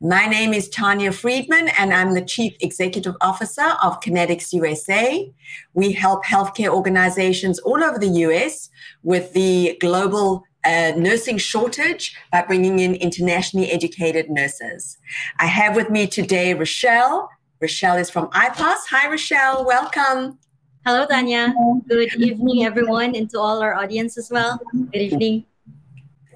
My 0.00 0.26
name 0.26 0.54
is 0.54 0.68
Tanya 0.68 1.12
Friedman, 1.12 1.68
and 1.78 1.92
I'm 1.92 2.14
the 2.14 2.24
Chief 2.24 2.56
Executive 2.60 3.14
Officer 3.20 3.74
of 3.82 4.00
Connetics 4.00 4.52
USA. 4.52 5.32
We 5.74 5.92
help 5.92 6.24
healthcare 6.24 6.68
organizations 6.68 7.58
all 7.60 7.82
over 7.82 7.98
the 7.98 8.08
US 8.26 8.70
with 9.02 9.32
the 9.32 9.76
global 9.80 10.44
uh, 10.64 10.92
nursing 10.96 11.38
shortage 11.38 12.16
by 12.30 12.42
bringing 12.42 12.78
in 12.78 12.94
internationally 12.94 13.70
educated 13.70 14.30
nurses. 14.30 14.98
I 15.38 15.46
have 15.46 15.76
with 15.76 15.90
me 15.90 16.06
today 16.06 16.54
Rachelle. 16.54 17.28
Rachelle 17.62 18.00
is 18.00 18.10
from 18.10 18.28
IPAS. 18.28 18.78
Hi, 18.90 19.08
Rachelle. 19.08 19.66
Welcome. 19.66 20.38
Hello, 20.86 21.06
Tanya. 21.06 21.52
Good 21.88 22.14
evening, 22.14 22.64
everyone, 22.64 23.14
and 23.14 23.28
to 23.30 23.40
all 23.40 23.60
our 23.60 23.74
audience 23.74 24.16
as 24.16 24.30
well. 24.30 24.60
Good 24.92 25.02
evening. 25.02 25.44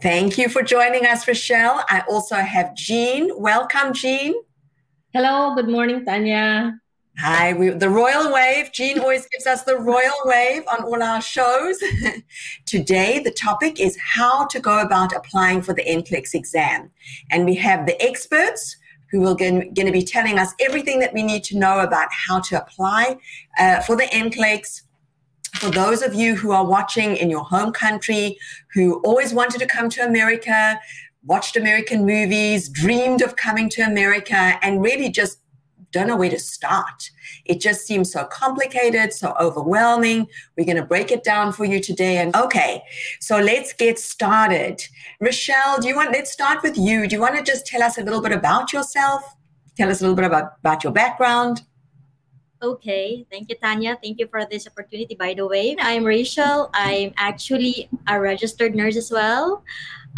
Thank 0.02 0.37
you 0.37 0.48
for 0.48 0.65
joining 0.65 1.06
us, 1.06 1.27
Rachelle. 1.27 1.84
I 1.88 2.02
also 2.09 2.34
have 2.34 2.74
Jean. 2.74 3.30
Welcome, 3.41 3.92
Jean. 3.92 4.34
Hello, 5.12 5.55
good 5.55 5.69
morning, 5.69 6.05
Tanya. 6.05 6.77
Hi, 7.19 7.52
we, 7.52 7.69
the 7.69 7.88
royal 7.88 8.33
wave. 8.33 8.73
Jean 8.73 8.98
always 8.98 9.28
gives 9.28 9.47
us 9.47 9.62
the 9.62 9.77
royal 9.77 10.16
wave 10.25 10.65
on 10.73 10.83
all 10.83 11.00
our 11.00 11.22
shows. 11.22 11.81
Today, 12.67 13.20
the 13.20 13.31
topic 13.31 13.78
is 13.78 13.97
how 13.97 14.47
to 14.47 14.59
go 14.59 14.81
about 14.81 15.12
applying 15.14 15.62
for 15.62 15.72
the 15.72 15.84
NCLEX 15.84 16.34
exam. 16.34 16.91
And 17.31 17.44
we 17.44 17.55
have 17.55 17.87
the 17.87 18.03
experts 18.03 18.77
who 19.12 19.25
are 19.28 19.37
going 19.37 19.72
to 19.72 19.92
be 19.92 20.03
telling 20.03 20.37
us 20.37 20.53
everything 20.59 20.98
that 20.98 21.14
we 21.14 21.22
need 21.22 21.44
to 21.44 21.56
know 21.56 21.78
about 21.78 22.09
how 22.11 22.41
to 22.41 22.61
apply 22.61 23.19
uh, 23.56 23.83
for 23.83 23.94
the 23.94 24.06
NCLEX, 24.06 24.83
for 25.55 25.70
those 25.70 26.03
of 26.03 26.14
you 26.14 26.34
who 26.36 26.53
are 26.53 26.64
watching 26.64 27.17
in 27.17 27.31
your 27.31 27.45
home 27.45 27.72
country, 27.72 28.39
who 28.75 29.00
always 29.00 29.33
wanted 29.33 29.59
to 29.61 29.67
come 29.67 29.89
to 29.91 30.05
America, 30.05 30.81
watched 31.25 31.56
American 31.56 32.05
movies, 32.05 32.69
dreamed 32.69 33.22
of 33.22 33.36
coming 33.36 33.69
to 33.70 33.83
America, 33.83 34.59
and 34.62 34.83
really 34.83 35.09
just 35.09 35.39
don't 35.92 36.09
know 36.09 36.17
where 36.17 36.31
to 36.31 36.39
start. 36.39 37.11
It 37.44 37.61
just 37.61 37.86
seems 37.86 38.11
so 38.11 38.25
complicated, 38.25 39.12
so 39.12 39.34
overwhelming. 39.39 40.27
We're 40.56 40.64
going 40.64 40.78
to 40.78 40.84
break 40.84 41.12
it 41.12 41.22
down 41.22 41.53
for 41.53 41.64
you 41.64 41.81
today. 41.81 42.16
And 42.16 42.34
okay, 42.34 42.83
so 43.20 43.39
let's 43.39 43.72
get 43.75 43.98
started. 43.98 44.83
Rachelle, 45.22 45.81
do 45.81 45.89
you 45.89 45.97
want, 45.97 46.12
let's 46.12 46.33
start 46.33 46.62
with 46.62 46.78
you. 46.78 47.06
Do 47.06 47.14
you 47.14 47.20
want 47.20 47.37
to 47.37 47.42
just 47.42 47.66
tell 47.66 47.83
us 47.83 47.98
a 47.98 48.03
little 48.03 48.22
bit 48.22 48.33
about 48.33 48.72
yourself? 48.72 49.22
Tell 49.77 49.91
us 49.91 50.00
a 50.00 50.05
little 50.05 50.16
bit 50.16 50.25
about, 50.25 50.55
about 50.61 50.83
your 50.83 50.92
background. 50.92 51.62
Okay, 52.62 53.27
thank 53.27 53.50
you, 53.50 53.56
Tanya. 53.58 53.98
Thank 53.98 54.20
you 54.22 54.30
for 54.30 54.46
this 54.46 54.70
opportunity. 54.70 55.18
By 55.18 55.34
the 55.34 55.42
way, 55.42 55.74
I'm 55.82 56.05
Rachel. 56.06 56.70
I'm 56.72 57.10
actually 57.19 57.91
a 58.06 58.20
registered 58.20 58.78
nurse 58.78 58.94
as 58.94 59.10
well. 59.10 59.64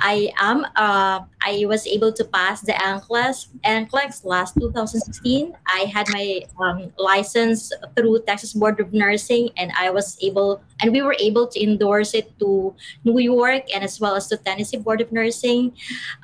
I 0.00 0.30
am 0.40 0.64
uh, 0.76 1.20
I 1.44 1.64
was 1.66 1.86
able 1.86 2.12
to 2.12 2.24
pass 2.24 2.62
the 2.62 2.72
NCLEX 2.72 3.48
NCLEX 3.64 4.24
last 4.24 4.54
2016. 4.58 5.54
I 5.66 5.80
had 5.86 6.08
my 6.10 6.42
um, 6.58 6.92
license 6.98 7.72
through 7.94 8.22
Texas 8.26 8.52
Board 8.54 8.80
of 8.80 8.92
Nursing, 8.92 9.50
and 9.56 9.70
I 9.78 9.90
was 9.90 10.18
able 10.22 10.62
and 10.80 10.90
we 10.92 11.02
were 11.02 11.16
able 11.20 11.46
to 11.46 11.62
endorse 11.62 12.14
it 12.14 12.36
to 12.40 12.74
New 13.04 13.18
York 13.18 13.62
and 13.72 13.84
as 13.84 14.00
well 14.00 14.16
as 14.16 14.26
to 14.28 14.36
Tennessee 14.36 14.78
Board 14.78 15.00
of 15.00 15.12
Nursing. 15.12 15.72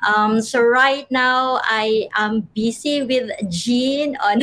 Um, 0.05 0.41
so 0.41 0.61
right 0.61 1.09
now 1.09 1.61
I 1.63 2.09
am 2.15 2.47
busy 2.53 3.03
with 3.03 3.31
Jean 3.49 4.17
on 4.17 4.41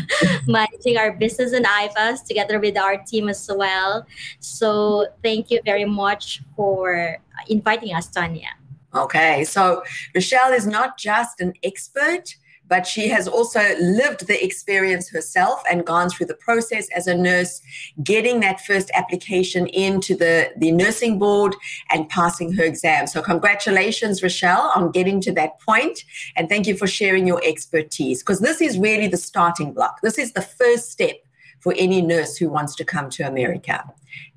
managing 0.46 0.96
our 0.96 1.12
business 1.12 1.52
in 1.52 1.64
IPAS 1.64 2.24
together 2.24 2.58
with 2.58 2.78
our 2.78 2.96
team 2.96 3.28
as 3.28 3.50
well. 3.52 4.06
So 4.40 5.06
thank 5.22 5.50
you 5.50 5.60
very 5.64 5.84
much 5.84 6.42
for 6.56 7.18
inviting 7.48 7.94
us, 7.94 8.08
Tanya. 8.08 8.48
Okay, 8.94 9.44
so 9.44 9.82
Rachelle 10.16 10.56
is 10.56 10.66
not 10.66 10.98
just 10.98 11.40
an 11.40 11.52
expert, 11.62 12.34
but 12.70 12.86
she 12.86 13.08
has 13.08 13.26
also 13.26 13.60
lived 13.80 14.26
the 14.28 14.42
experience 14.42 15.10
herself 15.10 15.60
and 15.70 15.84
gone 15.84 16.08
through 16.08 16.26
the 16.26 16.34
process 16.34 16.88
as 16.94 17.08
a 17.08 17.14
nurse, 17.14 17.60
getting 18.02 18.40
that 18.40 18.60
first 18.60 18.90
application 18.94 19.66
into 19.66 20.14
the, 20.14 20.52
the 20.56 20.70
nursing 20.70 21.18
board 21.18 21.54
and 21.90 22.08
passing 22.08 22.52
her 22.52 22.62
exam. 22.62 23.08
So, 23.08 23.22
congratulations, 23.22 24.22
Rachelle, 24.22 24.74
on 24.76 24.92
getting 24.92 25.20
to 25.22 25.32
that 25.32 25.60
point, 25.60 26.04
And 26.36 26.48
thank 26.48 26.66
you 26.66 26.76
for 26.76 26.86
sharing 26.86 27.26
your 27.26 27.40
expertise 27.44 28.22
because 28.22 28.38
this 28.38 28.60
is 28.60 28.78
really 28.78 29.08
the 29.08 29.16
starting 29.16 29.72
block. 29.72 30.00
This 30.00 30.16
is 30.16 30.32
the 30.32 30.42
first 30.42 30.92
step 30.92 31.16
for 31.58 31.74
any 31.76 32.00
nurse 32.00 32.36
who 32.36 32.48
wants 32.48 32.74
to 32.76 32.84
come 32.84 33.10
to 33.10 33.24
America. 33.24 33.84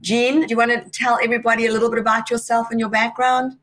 Jean, 0.02 0.42
do 0.42 0.47
you 0.50 0.58
want 0.58 0.72
to 0.72 0.90
tell 0.90 1.19
everybody 1.24 1.68
a 1.68 1.72
little 1.72 1.90
bit 1.90 2.00
about 2.00 2.30
yourself 2.30 2.68
and 2.72 2.80
your 2.80 2.90
background? 2.90 3.58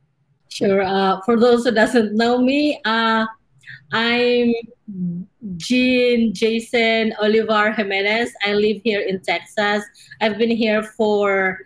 Sure. 0.50 0.82
Uh, 0.82 1.20
for 1.22 1.38
those 1.38 1.64
who 1.64 1.70
doesn't 1.70 2.16
know 2.16 2.38
me, 2.38 2.80
uh, 2.84 3.24
I'm 3.92 4.52
Jean 5.56 6.34
Jason 6.34 7.14
Olivar 7.22 7.74
Jimenez. 7.74 8.32
I 8.44 8.54
live 8.54 8.82
here 8.82 9.00
in 9.00 9.20
Texas. 9.20 9.84
I've 10.20 10.38
been 10.38 10.50
here 10.50 10.82
for 10.82 11.60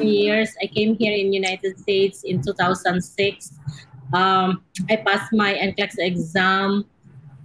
years. 0.00 0.54
I 0.62 0.66
came 0.66 0.96
here 0.96 1.12
in 1.12 1.32
United 1.32 1.76
States 1.80 2.22
in 2.22 2.40
2006. 2.40 3.52
Um, 4.14 4.62
I 4.88 4.96
passed 4.96 5.32
my 5.32 5.52
NCLEX 5.54 5.98
exam 5.98 6.86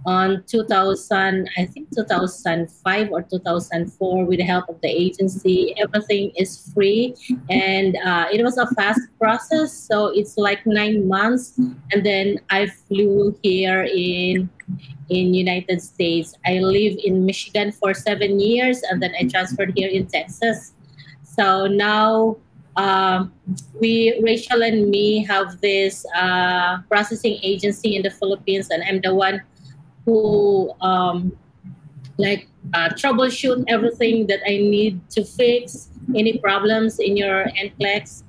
on 0.06 0.44
2000, 0.46 1.50
I 1.58 1.66
think 1.66 1.88
2005 1.94 3.10
or 3.10 3.22
2004, 3.22 4.24
with 4.24 4.38
the 4.38 4.44
help 4.44 4.68
of 4.68 4.80
the 4.80 4.88
agency. 4.88 5.74
Everything 5.76 6.30
is 6.36 6.70
free, 6.72 7.14
and 7.50 7.96
uh, 8.04 8.26
it 8.32 8.42
was 8.42 8.56
a 8.56 8.66
fast 8.74 9.00
process. 9.18 9.72
So 9.72 10.06
it's 10.14 10.38
like 10.38 10.64
nine 10.64 11.08
months, 11.08 11.58
and 11.92 12.06
then 12.06 12.38
I 12.50 12.68
flew 12.68 13.36
here 13.42 13.82
in 13.82 14.48
in 15.08 15.34
United 15.34 15.82
States. 15.82 16.34
I 16.46 16.58
live 16.58 16.98
in 17.04 17.26
Michigan 17.26 17.72
for 17.72 17.92
seven 17.92 18.38
years, 18.38 18.82
and 18.88 19.02
then 19.02 19.12
I 19.18 19.26
transferred 19.26 19.72
here 19.76 19.90
in 19.90 20.06
Texas. 20.06 20.72
So 21.22 21.66
now 21.66 22.36
um, 22.76 23.32
we, 23.80 24.20
Rachel 24.22 24.62
and 24.62 24.88
me, 24.88 25.24
have 25.24 25.60
this 25.60 26.06
uh, 26.14 26.78
processing 26.88 27.38
agency 27.42 27.96
in 27.96 28.02
the 28.02 28.10
Philippines, 28.10 28.70
and 28.70 28.82
I'm 28.84 29.00
the 29.00 29.14
one 29.14 29.42
who 30.06 30.72
um, 30.80 31.36
like 32.16 32.48
uh, 32.72 32.88
troubleshoot 32.90 33.64
everything 33.68 34.26
that 34.28 34.40
I 34.46 34.56
need 34.56 35.00
to 35.10 35.24
fix 35.24 35.90
any 36.14 36.38
problems 36.38 36.98
in 36.98 37.16
your 37.16 37.44
NCLEX. 37.44 38.22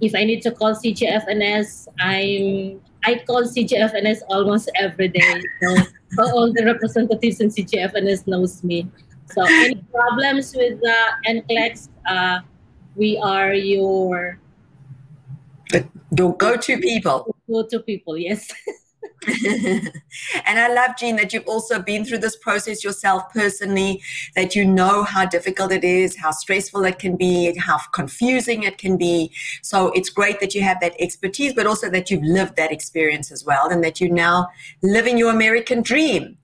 If 0.00 0.14
I 0.14 0.24
need 0.24 0.42
to 0.42 0.52
call 0.52 0.74
CGFNS, 0.74 1.88
I'm 1.98 2.80
I 3.04 3.22
call 3.24 3.42
CGFNS 3.44 4.22
almost 4.28 4.70
every 4.76 5.08
day. 5.08 5.42
So 5.62 5.76
all 6.34 6.52
the 6.52 6.64
representatives 6.64 7.40
in 7.40 7.48
CGFNS 7.48 8.26
knows 8.26 8.62
me. 8.62 8.88
So 9.26 9.42
any 9.42 9.76
problems 9.92 10.54
with 10.54 10.80
the 10.80 10.98
NCLEX, 11.26 11.88
uh, 12.06 12.40
we 12.94 13.18
are 13.18 13.54
your 13.54 14.38
your 16.16 16.36
go-to 16.36 16.78
people. 16.78 17.34
Go-to 17.48 17.80
people, 17.80 18.16
yes. 18.16 18.52
and 20.46 20.58
I 20.58 20.72
love, 20.72 20.96
Jean, 20.96 21.16
that 21.16 21.32
you've 21.32 21.46
also 21.46 21.80
been 21.80 22.04
through 22.04 22.18
this 22.18 22.36
process 22.36 22.84
yourself 22.84 23.28
personally, 23.32 24.00
that 24.36 24.54
you 24.54 24.64
know 24.64 25.02
how 25.02 25.26
difficult 25.26 25.72
it 25.72 25.82
is, 25.84 26.16
how 26.16 26.30
stressful 26.30 26.84
it 26.84 26.98
can 26.98 27.16
be, 27.16 27.56
how 27.56 27.78
confusing 27.92 28.62
it 28.62 28.78
can 28.78 28.96
be. 28.96 29.32
So 29.62 29.88
it's 29.92 30.10
great 30.10 30.38
that 30.40 30.54
you 30.54 30.62
have 30.62 30.80
that 30.80 30.94
expertise, 31.00 31.54
but 31.54 31.66
also 31.66 31.90
that 31.90 32.10
you've 32.10 32.22
lived 32.22 32.56
that 32.56 32.72
experience 32.72 33.32
as 33.32 33.44
well, 33.44 33.68
and 33.68 33.82
that 33.82 34.00
you're 34.00 34.10
now 34.10 34.48
living 34.82 35.18
your 35.18 35.30
American 35.30 35.82
dream. 35.82 36.38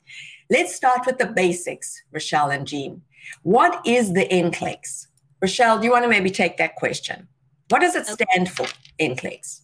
Let's 0.51 0.75
start 0.75 1.07
with 1.07 1.19
the 1.19 1.27
basics, 1.27 2.03
Rachelle 2.15 2.55
and 2.55 2.67
Jean. 2.67 3.03
What 3.43 3.81
is 3.87 4.13
the 4.13 4.27
NCLEX? 4.27 5.07
Rachelle, 5.43 5.79
do 5.81 5.87
you 5.87 5.93
want 5.93 6.05
to 6.05 6.09
maybe 6.09 6.31
take 6.31 6.57
that 6.57 6.77
question? 6.77 7.29
What 7.69 7.81
does 7.81 7.95
it 7.95 8.07
stand 8.07 8.51
for, 8.51 8.67
NCLEX? 9.01 9.63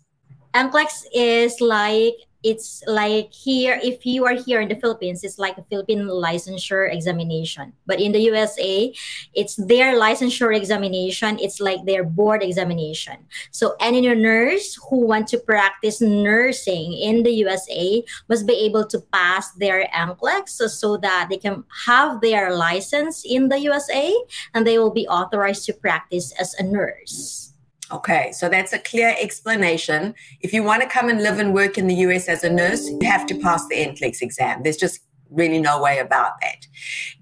NCLEX 0.54 1.04
is 1.12 1.60
like 1.60 2.14
it's 2.44 2.84
like 2.86 3.32
here 3.32 3.80
if 3.82 4.06
you 4.06 4.24
are 4.24 4.34
here 4.34 4.60
in 4.60 4.68
the 4.68 4.76
philippines 4.76 5.24
it's 5.24 5.38
like 5.38 5.58
a 5.58 5.62
philippine 5.64 6.06
licensure 6.06 6.92
examination. 6.92 7.72
But 7.86 8.00
in 8.00 8.12
the 8.12 8.20
usa 8.20 8.94
it's 9.34 9.56
their 9.56 9.98
licensure 9.98 10.56
examination. 10.56 11.38
It's 11.40 11.60
like 11.60 11.84
their 11.84 12.04
board 12.04 12.42
examination. 12.42 13.16
So 13.50 13.74
any 13.80 14.02
nurse 14.02 14.78
who 14.88 15.06
want 15.06 15.26
to 15.28 15.38
practice 15.38 16.00
nursing 16.00 16.92
in 16.92 17.22
the 17.22 17.32
usa 17.32 18.04
must 18.28 18.46
be 18.46 18.54
able 18.54 18.86
to 18.86 19.00
pass 19.12 19.50
their 19.52 19.88
NCLEX 19.94 20.50
so, 20.50 20.66
so 20.66 20.96
that 20.98 21.26
they 21.30 21.38
can 21.38 21.64
have 21.86 22.20
their 22.20 22.54
license 22.54 23.24
in 23.24 23.48
the 23.48 23.58
usa 23.58 24.14
and 24.54 24.66
they 24.66 24.78
will 24.78 24.92
be 24.92 25.08
authorized 25.08 25.64
to 25.66 25.72
practice 25.72 26.32
as 26.38 26.54
a 26.54 26.62
nurse 26.62 27.52
Okay, 27.90 28.32
so 28.32 28.48
that's 28.48 28.72
a 28.72 28.78
clear 28.78 29.14
explanation. 29.18 30.14
If 30.40 30.52
you 30.52 30.62
want 30.62 30.82
to 30.82 30.88
come 30.88 31.08
and 31.08 31.22
live 31.22 31.38
and 31.38 31.54
work 31.54 31.78
in 31.78 31.86
the 31.86 31.94
US 31.94 32.28
as 32.28 32.44
a 32.44 32.50
nurse, 32.50 32.88
you 32.88 32.98
have 33.04 33.26
to 33.26 33.34
pass 33.38 33.66
the 33.68 33.76
NCLEX 33.76 34.20
exam. 34.20 34.62
There's 34.62 34.76
just 34.76 35.00
really 35.30 35.58
no 35.58 35.80
way 35.80 35.98
about 35.98 36.40
that. 36.42 36.66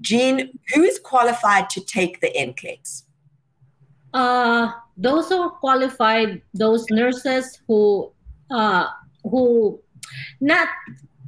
Jean, 0.01 0.59
who 0.75 0.83
is 0.83 0.99
qualified 0.99 1.71
to 1.71 1.81
take 1.81 2.21
the 2.21 2.31
NCLEX? 2.37 3.05
Uh, 4.13 4.73
those 4.97 5.29
who 5.29 5.41
are 5.43 5.51
qualified, 5.51 6.43
those 6.55 6.87
nurses 6.91 7.61
who, 7.69 8.11
uh, 8.51 8.87
who, 9.25 9.81
not, 10.41 10.69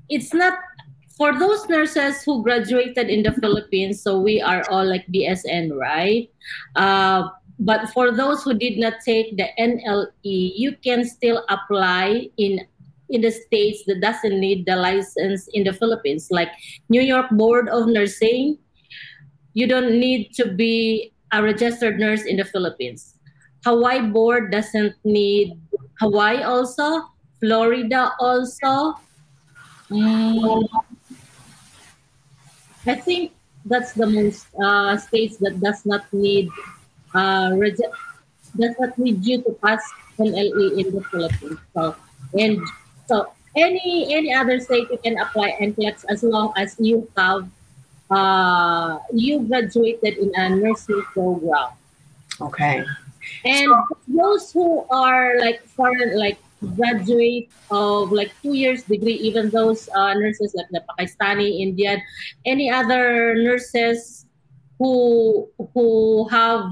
it's 0.09 0.33
not 0.33 0.59
for 1.17 1.39
those 1.39 1.69
nurses 1.69 2.23
who 2.23 2.43
graduated 2.43 3.11
in 3.11 3.23
the 3.23 3.33
Philippines. 3.33 4.03
So 4.03 4.19
we 4.19 4.41
are 4.41 4.65
all 4.71 4.87
like 4.87 5.07
BSN, 5.09 5.77
right? 5.77 6.31
Uh, 6.77 7.29
but 7.59 7.91
for 7.91 8.13
those 8.13 8.43
who 8.43 8.55
did 8.55 8.79
not 8.79 8.95
take 9.05 9.37
the 9.37 9.49
NLE, 9.59 10.09
you 10.23 10.77
can 10.83 11.05
still 11.05 11.45
apply 11.49 12.31
in 12.37 12.61
in 13.09 13.23
the 13.23 13.31
states 13.31 13.85
that 13.87 14.01
doesn't 14.01 14.39
need 14.39 14.67
the 14.67 14.77
license 14.77 15.49
in 15.55 15.65
the 15.65 15.73
Philippines, 15.73 16.29
like 16.31 16.53
New 16.91 17.01
York 17.01 17.31
Board 17.33 17.69
of 17.69 17.89
Nursing. 17.89 18.59
You 19.55 19.67
don't 19.67 19.99
need 19.99 20.35
to 20.35 20.53
be 20.53 21.13
a 21.33 21.43
registered 21.43 21.99
nurse 21.99 22.25
in 22.25 22.37
the 22.37 22.45
Philippines. 22.45 23.17
Hawaii 23.65 24.05
Board 24.13 24.53
doesn't 24.53 24.95
need 25.05 25.57
Hawaii 25.99 26.43
also, 26.43 27.09
Florida 27.41 28.13
also. 28.21 29.01
Mm, 29.91 30.69
I 32.87 32.95
think 32.95 33.33
that's 33.65 33.93
the 33.93 34.07
most 34.07 34.47
uh, 34.63 34.97
states 34.99 35.39
that 35.39 35.61
does 35.61 35.85
not 35.87 36.05
need 36.13 36.53
uh, 37.15 37.53
reject, 37.55 37.95
does 38.57 38.75
not 38.79 38.99
need 38.99 39.25
you 39.25 39.43
to 39.43 39.53
pass 39.65 39.83
NLE 40.19 40.79
in 40.79 40.95
the 40.95 41.03
Philippines. 41.11 41.59
So, 41.75 41.97
and 42.39 42.61
so 43.07 43.33
any 43.57 44.15
any 44.15 44.33
other 44.35 44.61
state 44.61 44.89
you 44.91 44.99
can 44.99 45.19
apply 45.19 45.57
NCLEX 45.61 46.05
as 46.09 46.23
long 46.23 46.53
as 46.57 46.77
you 46.79 47.09
have 47.17 47.49
uh, 48.11 48.99
you 49.13 49.41
graduated 49.47 50.19
in 50.19 50.33
a 50.35 50.51
nursing 50.51 51.03
program. 51.13 51.73
Okay. 52.41 52.85
And 53.45 53.69
so, 53.69 53.99
those 54.09 54.53
who 54.53 54.87
are 54.91 55.39
like 55.41 55.63
foreign, 55.67 56.19
like 56.19 56.39
graduate 56.75 57.51
of 57.71 58.11
like 58.11 58.33
two 58.43 58.55
years 58.55 58.83
degree, 58.85 59.15
even 59.15 59.51
those 59.51 59.89
uh, 59.95 60.15
nurses 60.15 60.55
like 60.55 60.69
the 60.71 60.83
Pakistani, 60.91 61.61
Indian, 61.61 62.03
any 62.45 62.71
other 62.71 63.35
nurses 63.35 64.27
who 64.79 65.49
who 65.75 66.29
have 66.29 66.71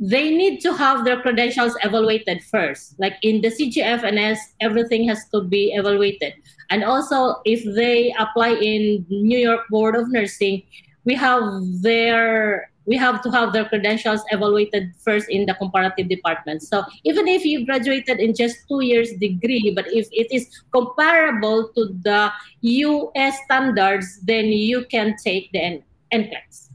they 0.00 0.30
need 0.34 0.60
to 0.62 0.72
have 0.72 1.04
their 1.04 1.20
credentials 1.20 1.76
evaluated 1.84 2.42
first. 2.44 2.98
Like 2.98 3.16
in 3.22 3.42
the 3.42 3.48
CGFNS, 3.48 4.38
everything 4.60 5.06
has 5.08 5.28
to 5.28 5.42
be 5.42 5.72
evaluated. 5.74 6.32
And 6.70 6.82
also, 6.82 7.42
if 7.44 7.62
they 7.76 8.14
apply 8.18 8.56
in 8.56 9.04
New 9.10 9.38
York 9.38 9.68
Board 9.68 9.94
of 9.94 10.10
Nursing, 10.10 10.62
we 11.04 11.14
have 11.14 11.42
their 11.82 12.70
we 12.86 12.96
have 12.96 13.22
to 13.22 13.30
have 13.30 13.52
their 13.52 13.66
credentials 13.66 14.24
evaluated 14.32 14.90
first 14.98 15.28
in 15.28 15.46
the 15.46 15.54
comparative 15.54 16.08
department. 16.08 16.62
So 16.62 16.82
even 17.04 17.28
if 17.28 17.44
you 17.44 17.66
graduated 17.66 18.18
in 18.18 18.34
just 18.34 18.66
two 18.68 18.82
years 18.82 19.12
degree, 19.20 19.70
but 19.76 19.86
if 19.92 20.08
it 20.10 20.26
is 20.32 20.48
comparable 20.72 21.70
to 21.76 21.94
the 22.02 22.32
US 22.62 23.38
standards, 23.44 24.18
then 24.24 24.46
you 24.46 24.86
can 24.90 25.14
take 25.22 25.52
the 25.52 25.82
NCLEX. 26.10 26.69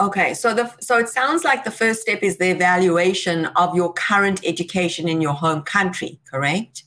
Okay, 0.00 0.32
so 0.32 0.54
the 0.54 0.72
so 0.80 0.96
it 0.96 1.10
sounds 1.10 1.44
like 1.44 1.62
the 1.62 1.70
first 1.70 2.00
step 2.00 2.22
is 2.22 2.38
the 2.38 2.50
evaluation 2.50 3.44
of 3.56 3.76
your 3.76 3.92
current 3.92 4.40
education 4.46 5.10
in 5.10 5.20
your 5.20 5.34
home 5.34 5.60
country, 5.60 6.18
correct? 6.30 6.84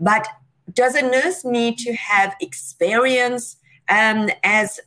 But 0.00 0.26
does 0.72 0.96
a 0.96 1.02
nurse 1.02 1.44
need 1.44 1.78
to 1.78 1.94
have 1.94 2.34
experience 2.40 3.56
um, 3.88 4.30
as 4.42 4.80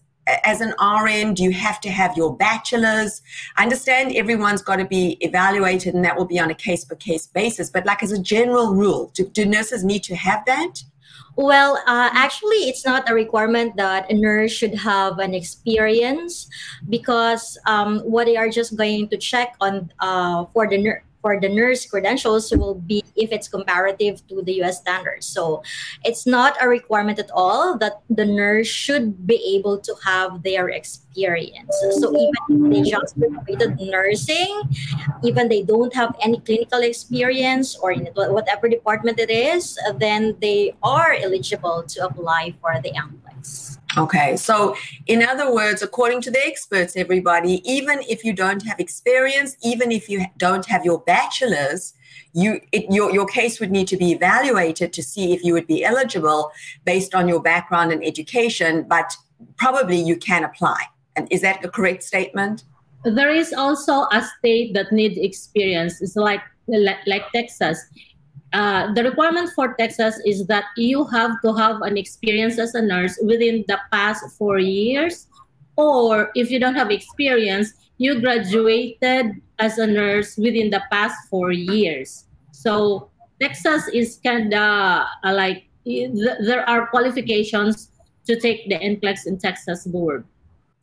as 0.43 0.59
an 0.59 0.73
RN? 0.81 1.33
Do 1.33 1.43
you 1.43 1.53
have 1.53 1.79
to 1.81 1.89
have 1.89 2.17
your 2.17 2.35
bachelor's? 2.35 3.21
I 3.55 3.63
understand 3.63 4.13
everyone's 4.13 4.61
got 4.61 4.75
to 4.75 4.85
be 4.85 5.17
evaluated, 5.21 5.95
and 5.95 6.03
that 6.03 6.17
will 6.17 6.25
be 6.25 6.37
on 6.37 6.51
a 6.51 6.55
case 6.55 6.83
by 6.83 6.95
case 6.95 7.27
basis. 7.27 7.69
But 7.69 7.85
like 7.85 8.03
as 8.03 8.11
a 8.11 8.21
general 8.21 8.75
rule, 8.75 9.09
do, 9.13 9.25
do 9.25 9.45
nurses 9.45 9.85
need 9.85 10.03
to 10.03 10.17
have 10.17 10.43
that? 10.47 10.83
Well, 11.39 11.77
uh, 11.87 12.09
actually, 12.11 12.67
it's 12.67 12.83
not 12.85 13.09
a 13.09 13.13
requirement 13.13 13.77
that 13.77 14.11
a 14.11 14.13
nurse 14.13 14.51
should 14.51 14.75
have 14.75 15.19
an 15.19 15.33
experience 15.33 16.49
because 16.89 17.57
um, 17.65 17.99
what 17.99 18.25
they 18.25 18.35
are 18.35 18.49
just 18.49 18.75
going 18.75 19.07
to 19.07 19.15
check 19.15 19.55
on 19.61 19.89
uh, 20.01 20.51
for 20.51 20.67
the 20.67 20.77
nurse 20.83 21.01
for 21.21 21.39
the 21.39 21.49
nurse 21.49 21.85
credentials 21.85 22.51
will 22.55 22.75
be 22.75 23.03
if 23.15 23.31
it's 23.31 23.47
comparative 23.47 24.25
to 24.27 24.41
the 24.41 24.61
US 24.63 24.79
standards. 24.79 25.25
So 25.25 25.63
it's 26.03 26.25
not 26.25 26.55
a 26.61 26.67
requirement 26.67 27.19
at 27.19 27.29
all 27.31 27.77
that 27.79 28.01
the 28.09 28.25
nurse 28.25 28.67
should 28.67 29.27
be 29.27 29.35
able 29.55 29.79
to 29.79 29.95
have 30.05 30.43
their 30.43 30.69
experience. 30.69 31.75
So 31.99 32.15
even 32.15 32.33
if 32.49 32.71
they 32.71 32.89
just 32.89 33.19
graduated 33.19 33.79
nursing, 33.79 34.61
even 35.23 35.49
they 35.49 35.63
don't 35.63 35.93
have 35.93 36.15
any 36.21 36.39
clinical 36.39 36.79
experience 36.79 37.75
or 37.75 37.91
in 37.91 38.07
whatever 38.15 38.69
department 38.69 39.19
it 39.19 39.29
is, 39.29 39.77
then 39.97 40.35
they 40.39 40.73
are 40.83 41.13
eligible 41.19 41.83
to 41.83 42.05
apply 42.05 42.55
for 42.61 42.79
the 42.81 42.91
NCLEX. 42.91 43.28
Okay, 43.97 44.37
so 44.37 44.75
in 45.07 45.23
other 45.23 45.51
words, 45.51 45.81
according 45.81 46.21
to 46.21 46.31
the 46.31 46.45
experts, 46.45 46.95
everybody, 46.95 47.61
even 47.69 47.99
if 48.07 48.23
you 48.23 48.33
don't 48.33 48.63
have 48.63 48.79
experience, 48.79 49.57
even 49.63 49.91
if 49.91 50.07
you 50.07 50.25
don't 50.37 50.65
have 50.67 50.85
your 50.85 50.99
bachelor's, 50.99 51.93
you 52.33 52.61
it, 52.71 52.85
your 52.91 53.11
your 53.11 53.25
case 53.25 53.59
would 53.59 53.71
need 53.71 53.87
to 53.87 53.97
be 53.97 54.11
evaluated 54.11 54.93
to 54.93 55.01
see 55.01 55.33
if 55.33 55.43
you 55.43 55.53
would 55.53 55.65
be 55.65 55.83
eligible 55.83 56.51
based 56.85 57.15
on 57.15 57.27
your 57.27 57.41
background 57.41 57.91
and 57.91 58.05
education. 58.05 58.85
But 58.87 59.17
probably 59.57 59.99
you 59.99 60.15
can 60.17 60.43
apply. 60.43 60.83
And 61.15 61.27
is 61.31 61.41
that 61.41 61.65
a 61.65 61.69
correct 61.69 62.03
statement? 62.03 62.65
There 63.03 63.33
is 63.33 63.53
also 63.53 64.05
a 64.11 64.23
state 64.37 64.73
that 64.75 64.91
needs 64.91 65.17
experience. 65.17 65.99
It's 66.01 66.15
like 66.15 66.41
like, 66.67 66.99
like 67.07 67.31
Texas 67.31 67.83
uh, 68.53 68.93
the 68.93 69.03
requirement 69.03 69.51
for 69.55 69.75
Texas 69.75 70.19
is 70.25 70.47
that 70.47 70.65
you 70.75 71.05
have 71.05 71.41
to 71.41 71.53
have 71.53 71.81
an 71.81 71.97
experience 71.97 72.57
as 72.57 72.73
a 72.75 72.81
nurse 72.81 73.17
within 73.23 73.63
the 73.67 73.79
past 73.91 74.23
four 74.37 74.59
years, 74.59 75.27
or 75.75 76.31
if 76.35 76.49
you 76.49 76.59
don't 76.59 76.75
have 76.75 76.91
experience, 76.91 77.73
you 77.97 78.19
graduated 78.19 79.41
as 79.59 79.77
a 79.77 79.85
nurse 79.85 80.37
within 80.37 80.69
the 80.69 80.81
past 80.91 81.15
four 81.29 81.51
years. 81.51 82.25
So 82.51 83.09
Texas 83.39 83.87
is 83.93 84.19
kind 84.23 84.53
of 84.53 85.05
uh, 85.23 85.33
like 85.33 85.69
there 85.85 86.67
are 86.67 86.87
qualifications 86.87 87.91
to 88.25 88.39
take 88.39 88.67
the 88.69 88.75
NCLEX 88.75 89.27
in 89.27 89.37
Texas 89.37 89.85
board. 89.85 90.25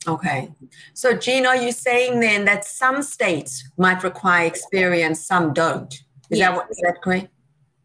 Okay. 0.07 0.50
So, 0.95 1.17
Jean, 1.17 1.47
are 1.47 1.57
you 1.57 1.73
saying 1.73 2.21
then 2.21 2.45
that 2.45 2.64
some 2.64 3.02
states 3.02 3.69
might 3.76 4.05
require 4.05 4.47
experience, 4.47 5.21
some 5.21 5.52
don't? 5.52 5.93
Is 6.31 6.38
yes. 6.38 6.49
that 6.49 6.57
what 6.57 6.71
is 6.71 6.81
that 6.85 7.02
correct? 7.02 7.29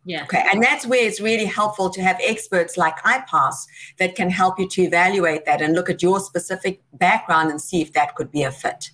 Yeah. 0.04 0.24
Okay. 0.24 0.44
And 0.52 0.64
that's 0.64 0.86
where 0.86 1.04
it's 1.04 1.22
really 1.22 1.46
helpful 1.46 1.90
to 1.92 2.02
have 2.02 2.18
experts 2.24 2.76
like 2.76 2.98
IPASS 3.04 3.68
that 4.00 4.16
can 4.16 4.30
help 4.30 4.60
you 4.60 4.68
to 4.70 4.82
evaluate 4.82 5.46
that 5.46 5.62
and 5.62 5.76
look 5.76 5.90
at 5.90 6.02
your 6.02 6.20
specific 6.20 6.82
background 6.94 7.52
and 7.52 7.62
see 7.62 7.82
if 7.82 7.94
that 7.94 8.16
could 8.16 8.32
be 8.32 8.44
a 8.44 8.52
fit. 8.52 8.90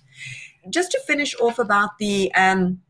Just 0.68 0.90
to 0.92 1.00
finish 1.06 1.34
off 1.40 1.58
about 1.58 1.96
the 1.98 2.32
um, 2.34 2.80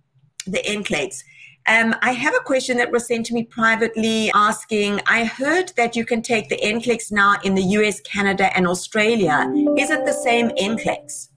the 0.46 0.58
NCLEX, 0.58 1.22
um, 1.68 1.94
I 2.02 2.12
have 2.12 2.34
a 2.34 2.40
question 2.40 2.78
that 2.78 2.90
was 2.90 3.06
sent 3.06 3.26
to 3.26 3.34
me 3.34 3.44
privately 3.44 4.32
asking 4.34 5.00
I 5.06 5.24
heard 5.24 5.72
that 5.76 5.94
you 5.94 6.04
can 6.04 6.22
take 6.22 6.48
the 6.48 6.56
NCLEX 6.56 7.12
now 7.12 7.36
in 7.44 7.54
the 7.54 7.62
US, 7.62 8.00
Canada, 8.00 8.56
and 8.56 8.66
Australia. 8.66 9.52
Is 9.76 9.90
it 9.90 10.04
the 10.06 10.12
same 10.12 10.48
NCLEX? 10.48 11.27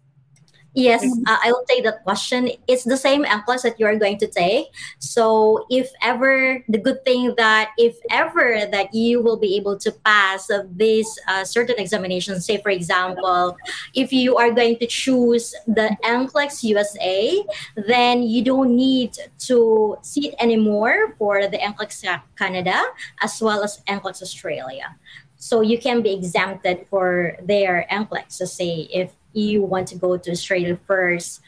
Yes, 0.73 1.03
uh, 1.03 1.37
I 1.43 1.51
will 1.51 1.65
take 1.67 1.83
that 1.83 2.03
question. 2.03 2.49
It's 2.67 2.85
the 2.85 2.95
same 2.95 3.25
NCLEX 3.25 3.63
that 3.63 3.79
you 3.79 3.85
are 3.85 3.97
going 3.97 4.17
to 4.19 4.27
take. 4.27 4.67
So, 4.99 5.65
if 5.69 5.91
ever 6.01 6.63
the 6.69 6.77
good 6.77 7.03
thing 7.03 7.35
that 7.35 7.71
if 7.77 7.97
ever 8.09 8.65
that 8.71 8.93
you 8.93 9.21
will 9.21 9.35
be 9.35 9.57
able 9.57 9.77
to 9.79 9.91
pass 9.91 10.49
this 10.71 11.19
uh, 11.27 11.43
certain 11.43 11.75
examination, 11.77 12.39
say 12.39 12.61
for 12.61 12.69
example, 12.69 13.57
if 13.95 14.13
you 14.13 14.37
are 14.37 14.51
going 14.51 14.77
to 14.77 14.87
choose 14.87 15.53
the 15.67 15.91
NCLEX 16.05 16.63
USA, 16.63 17.43
then 17.75 18.23
you 18.23 18.41
don't 18.41 18.73
need 18.73 19.11
to 19.51 19.97
sit 20.03 20.35
anymore 20.39 21.15
for 21.17 21.47
the 21.47 21.57
NCLEX 21.57 22.21
Canada 22.37 22.81
as 23.21 23.41
well 23.41 23.61
as 23.61 23.81
NCLEX 23.89 24.21
Australia. 24.21 24.95
So 25.35 25.61
you 25.61 25.79
can 25.79 26.01
be 26.01 26.13
exempted 26.13 26.85
for 26.89 27.35
their 27.41 27.87
NCLEX. 27.91 28.31
So 28.31 28.45
say 28.45 28.87
if 28.93 29.11
you 29.33 29.63
want 29.63 29.87
to 29.89 29.95
go 29.95 30.17
to 30.17 30.31
Australia 30.31 30.77
first 30.87 31.41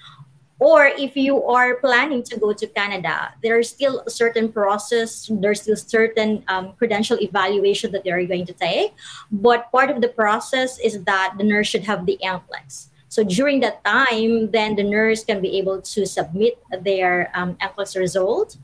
or 0.63 0.85
if 0.85 1.17
you 1.17 1.43
are 1.43 1.75
planning 1.75 2.23
to 2.23 2.39
go 2.39 2.53
to 2.53 2.67
Canada, 2.67 3.33
there's 3.43 3.69
still 3.69 3.99
a 4.07 4.09
certain 4.09 4.47
process, 4.49 5.29
there's 5.29 5.61
still 5.61 5.75
certain 5.75 6.41
um, 6.47 6.71
credential 6.79 7.19
evaluation 7.19 7.91
that 7.91 8.05
they're 8.05 8.25
going 8.25 8.45
to 8.45 8.53
take. 8.53 8.93
But 9.29 9.69
part 9.73 9.89
of 9.89 9.99
the 9.99 10.07
process 10.07 10.79
is 10.79 11.03
that 11.03 11.35
the 11.37 11.43
nurse 11.43 11.67
should 11.67 11.83
have 11.83 12.05
the 12.05 12.17
NCLEX. 12.23 12.87
So 13.09 13.25
during 13.25 13.59
that 13.59 13.83
time, 13.83 14.51
then 14.51 14.77
the 14.77 14.83
nurse 14.87 15.25
can 15.25 15.41
be 15.41 15.57
able 15.59 15.81
to 15.81 16.05
submit 16.05 16.57
their 16.81 17.29
um, 17.35 17.55
NCLEX 17.55 17.99
result. 17.99 18.55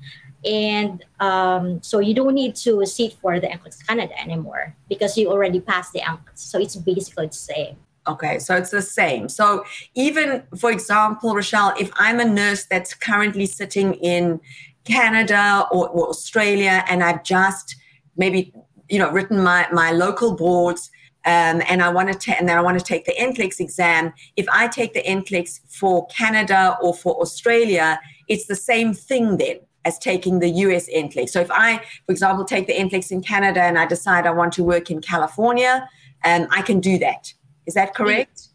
And 0.46 1.04
um, 1.20 1.84
so 1.84 2.00
you 2.00 2.14
don't 2.14 2.34
need 2.34 2.56
to 2.64 2.86
sit 2.86 3.12
for 3.20 3.42
the 3.42 3.48
NCLEX 3.48 3.86
Canada 3.86 4.18
anymore 4.18 4.74
because 4.88 5.18
you 5.18 5.30
already 5.30 5.60
passed 5.60 5.92
the 5.92 6.00
NCLEX. 6.00 6.40
So 6.40 6.60
it's 6.60 6.78
basically 6.78 7.28
the 7.28 7.34
same. 7.34 7.76
Okay, 8.10 8.40
so 8.40 8.56
it's 8.56 8.72
the 8.72 8.82
same. 8.82 9.30
So 9.30 9.64
even, 9.94 10.42
for 10.58 10.72
example, 10.72 11.36
Rachelle, 11.36 11.80
if 11.80 11.92
I'm 11.94 12.20
a 12.20 12.26
nurse 12.26 12.66
that's 12.66 12.96
currently 12.96 13.46
sitting 13.46 13.94
in 13.94 14.42
Canada 14.84 15.68
or, 15.72 15.90
or 15.90 16.10
Australia, 16.10 16.84
and 16.90 17.04
I've 17.04 17.24
just 17.24 17.76
maybe 18.18 18.52
you 18.90 18.98
know 18.98 19.12
written 19.12 19.44
my 19.44 19.68
my 19.72 19.92
local 19.92 20.36
boards. 20.36 20.90
Um, 21.26 21.62
and 21.68 21.84
I 21.84 21.90
want 21.90 22.12
to 22.12 22.18
ta- 22.18 22.38
and 22.40 22.48
then 22.48 22.58
I 22.58 22.62
want 22.62 22.80
to 22.80 22.84
take 22.84 23.04
the 23.06 23.14
NCLEX 23.20 23.60
exam. 23.60 24.14
If 24.38 24.48
I 24.50 24.70
take 24.70 24.94
the 24.94 25.04
NCLEX 25.04 25.60
for 25.68 26.08
Canada 26.08 26.78
or 26.82 26.94
for 26.94 27.22
Australia, 27.22 28.00
it's 28.30 28.46
the 28.46 28.56
same 28.56 28.94
thing 28.94 29.36
then 29.38 29.60
as 29.84 30.00
taking 30.00 30.40
the 30.40 30.50
US 30.50 30.90
NCLEX. 30.90 31.30
So 31.30 31.42
if 31.42 31.52
I, 31.52 31.80
for 32.06 32.12
example, 32.14 32.46
take 32.46 32.68
the 32.68 32.74
NCLEX 32.74 33.12
in 33.12 33.22
Canada 33.22 33.62
and 33.62 33.78
I 33.78 33.86
decide 33.86 34.26
I 34.26 34.32
want 34.32 34.54
to 34.54 34.64
work 34.64 34.90
in 34.90 35.02
California, 35.02 35.90
um, 36.24 36.48
I 36.52 36.62
can 36.62 36.80
do 36.80 36.98
that. 37.00 37.34
Is 37.70 37.76
that 37.76 37.94
correct? 37.94 38.50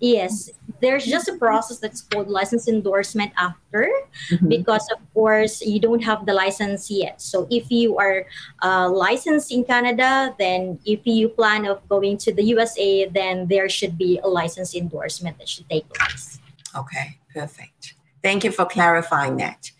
Yes, 0.00 0.50
there's 0.80 1.04
just 1.04 1.28
a 1.28 1.36
process 1.36 1.78
that's 1.78 2.00
called 2.00 2.28
license 2.28 2.68
endorsement 2.68 3.32
after, 3.36 3.92
mm-hmm. 4.30 4.48
because 4.48 4.88
of 4.94 4.98
course 5.12 5.60
you 5.60 5.78
don't 5.78 6.02
have 6.02 6.24
the 6.24 6.32
license 6.32 6.90
yet. 6.90 7.20
So 7.20 7.46
if 7.50 7.70
you 7.70 7.98
are 7.98 8.24
uh, 8.62 8.88
licensed 8.88 9.52
in 9.52 9.64
Canada, 9.64 10.34
then 10.38 10.80
if 10.86 11.00
you 11.04 11.28
plan 11.28 11.66
of 11.66 11.86
going 11.88 12.16
to 12.24 12.32
the 12.32 12.44
USA, 12.44 13.08
then 13.08 13.46
there 13.48 13.68
should 13.68 13.98
be 13.98 14.20
a 14.24 14.28
license 14.28 14.74
endorsement 14.74 15.36
that 15.36 15.48
should 15.48 15.68
take 15.68 15.88
place. 15.92 16.40
Okay, 16.74 17.18
perfect. 17.34 17.94
Thank 18.22 18.44
you 18.44 18.52
for 18.52 18.64
clarifying 18.64 19.36
that. 19.36 19.70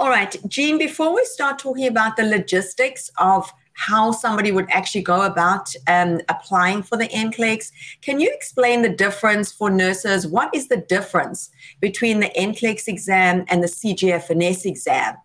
All 0.00 0.08
right, 0.08 0.34
Jean, 0.48 0.76
before 0.78 1.14
we 1.14 1.24
start 1.24 1.60
talking 1.60 1.86
about 1.86 2.16
the 2.16 2.24
logistics 2.24 3.10
of 3.18 3.52
how 3.74 4.12
somebody 4.12 4.52
would 4.52 4.70
actually 4.70 5.02
go 5.02 5.22
about 5.22 5.74
um, 5.86 6.20
applying 6.28 6.82
for 6.82 6.96
the 6.96 7.08
NCLEX. 7.08 7.70
Can 8.00 8.20
you 8.20 8.30
explain 8.32 8.82
the 8.82 8.88
difference 8.88 9.52
for 9.52 9.68
nurses? 9.68 10.26
What 10.26 10.54
is 10.54 10.68
the 10.68 10.78
difference 10.78 11.50
between 11.80 12.20
the 12.20 12.30
NCLEX 12.38 12.88
exam 12.88 13.44
and 13.48 13.62
the 13.62 13.68
CGFNS 13.68 14.64
exam? 14.64 15.16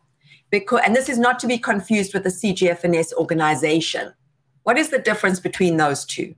Because, 0.49 0.81
and 0.85 0.95
this 0.95 1.09
is 1.09 1.19
not 1.19 1.39
to 1.39 1.47
be 1.47 1.59
confused 1.59 2.13
with 2.13 2.23
the 2.23 2.29
CGFNS 2.29 3.13
organization. 3.13 4.13
What 4.63 4.77
is 4.77 4.89
the 4.89 4.99
difference 4.99 5.39
between 5.39 5.77
those 5.77 6.05
two? 6.05 6.35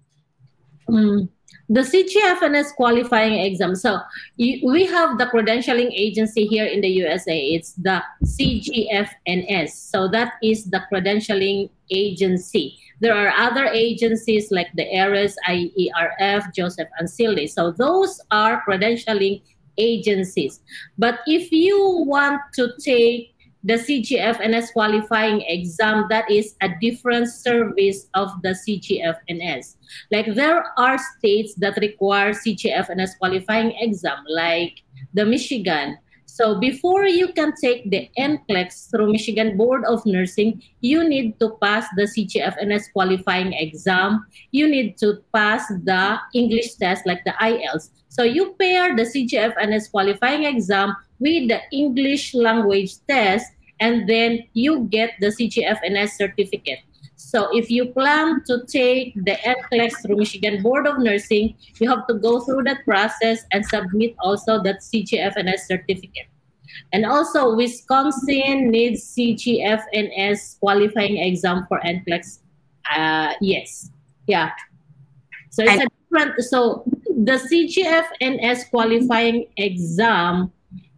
Mm 0.89 1.29
the 1.71 1.81
CGFNS 1.81 2.75
qualifying 2.75 3.39
exam. 3.39 3.75
So 3.75 3.97
we 4.37 4.85
have 4.87 5.17
the 5.17 5.27
credentialing 5.27 5.91
agency 5.93 6.45
here 6.45 6.65
in 6.65 6.81
the 6.81 6.89
USA. 6.89 7.39
It's 7.39 7.71
the 7.73 8.03
CGFNS. 8.25 9.69
So 9.69 10.09
that 10.09 10.33
is 10.43 10.65
the 10.65 10.81
credentialing 10.91 11.69
agency. 11.89 12.77
There 12.99 13.15
are 13.15 13.31
other 13.37 13.67
agencies 13.67 14.51
like 14.51 14.67
the 14.75 14.83
ERES, 14.93 15.37
IERF, 15.47 16.53
Joseph 16.53 16.89
Ancilli. 17.01 17.49
So 17.49 17.71
those 17.71 18.19
are 18.31 18.61
credentialing 18.67 19.41
agencies. 19.77 20.59
But 20.97 21.19
if 21.25 21.53
you 21.53 22.03
want 22.05 22.41
to 22.55 22.73
take 22.83 23.30
the 23.63 23.75
CGFNS 23.75 24.73
qualifying 24.73 25.41
exam 25.47 26.05
that 26.09 26.29
is 26.29 26.55
a 26.61 26.69
different 26.81 27.27
service 27.27 28.07
of 28.13 28.29
the 28.41 28.49
CGFNS. 28.49 29.75
Like 30.11 30.33
there 30.33 30.65
are 30.77 30.97
states 31.17 31.53
that 31.55 31.77
require 31.77 32.33
CGFNS 32.33 33.17
qualifying 33.19 33.73
exam 33.79 34.23
like 34.27 34.81
the 35.13 35.25
Michigan. 35.25 35.97
So 36.25 36.59
before 36.59 37.05
you 37.05 37.33
can 37.33 37.53
take 37.59 37.91
the 37.91 38.09
NCLEX 38.17 38.89
through 38.89 39.11
Michigan 39.11 39.57
Board 39.57 39.83
of 39.83 40.05
Nursing, 40.05 40.63
you 40.79 41.03
need 41.03 41.37
to 41.41 41.57
pass 41.61 41.85
the 41.97 42.07
CGFNS 42.07 42.93
qualifying 42.93 43.51
exam. 43.51 44.25
You 44.51 44.69
need 44.69 44.97
to 44.99 45.19
pass 45.35 45.67
the 45.67 46.17
English 46.33 46.75
test 46.75 47.05
like 47.05 47.25
the 47.25 47.35
IELTS. 47.41 47.91
So 48.07 48.23
you 48.23 48.55
pair 48.57 48.95
the 48.95 49.03
CGFNS 49.03 49.91
qualifying 49.91 50.45
exam 50.45 50.95
with 51.21 51.47
the 51.49 51.61
English 51.71 52.33
language 52.33 52.97
test, 53.07 53.45
and 53.79 54.09
then 54.09 54.43
you 54.53 54.89
get 54.89 55.13
the 55.21 55.27
CGFNS 55.27 56.17
certificate. 56.17 56.79
So 57.15 57.47
if 57.55 57.69
you 57.69 57.85
plan 57.93 58.43
to 58.45 58.65
take 58.65 59.13
the 59.13 59.37
NCLEX 59.45 60.01
through 60.01 60.17
Michigan 60.17 60.63
Board 60.63 60.87
of 60.87 60.97
Nursing, 60.97 61.55
you 61.79 61.87
have 61.87 62.07
to 62.07 62.15
go 62.15 62.41
through 62.41 62.63
that 62.63 62.83
process 62.83 63.45
and 63.53 63.63
submit 63.65 64.15
also 64.19 64.61
that 64.63 64.81
CGFNS 64.81 65.69
certificate. 65.69 66.27
And 66.91 67.05
also 67.05 67.55
Wisconsin 67.55 68.71
needs 68.71 69.05
CGFNS 69.15 70.59
qualifying 70.59 71.17
exam 71.17 71.65
for 71.69 71.79
NCLEX. 71.81 72.39
Uh, 72.89 73.33
yes, 73.39 73.91
yeah. 74.25 74.49
So 75.51 75.61
it's 75.63 75.73
and- 75.73 75.83
a 75.83 75.87
different. 76.09 76.43
So 76.43 76.83
the 77.05 77.37
CGFNS 77.37 78.71
qualifying 78.71 79.45
exam 79.57 80.51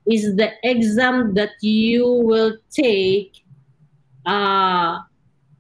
is 0.10 0.36
the 0.36 0.52
exam 0.64 1.34
that 1.36 1.52
you 1.62 2.06
will 2.06 2.58
take 2.72 3.44
uh, 4.26 5.00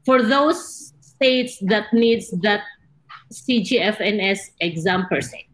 for 0.05 0.21
those 0.21 0.93
states 1.01 1.57
that 1.61 1.85
needs 1.93 2.31
that 2.41 2.61
CGFNS 3.31 4.39
exam 4.59 5.07
per 5.07 5.21
se. 5.21 5.47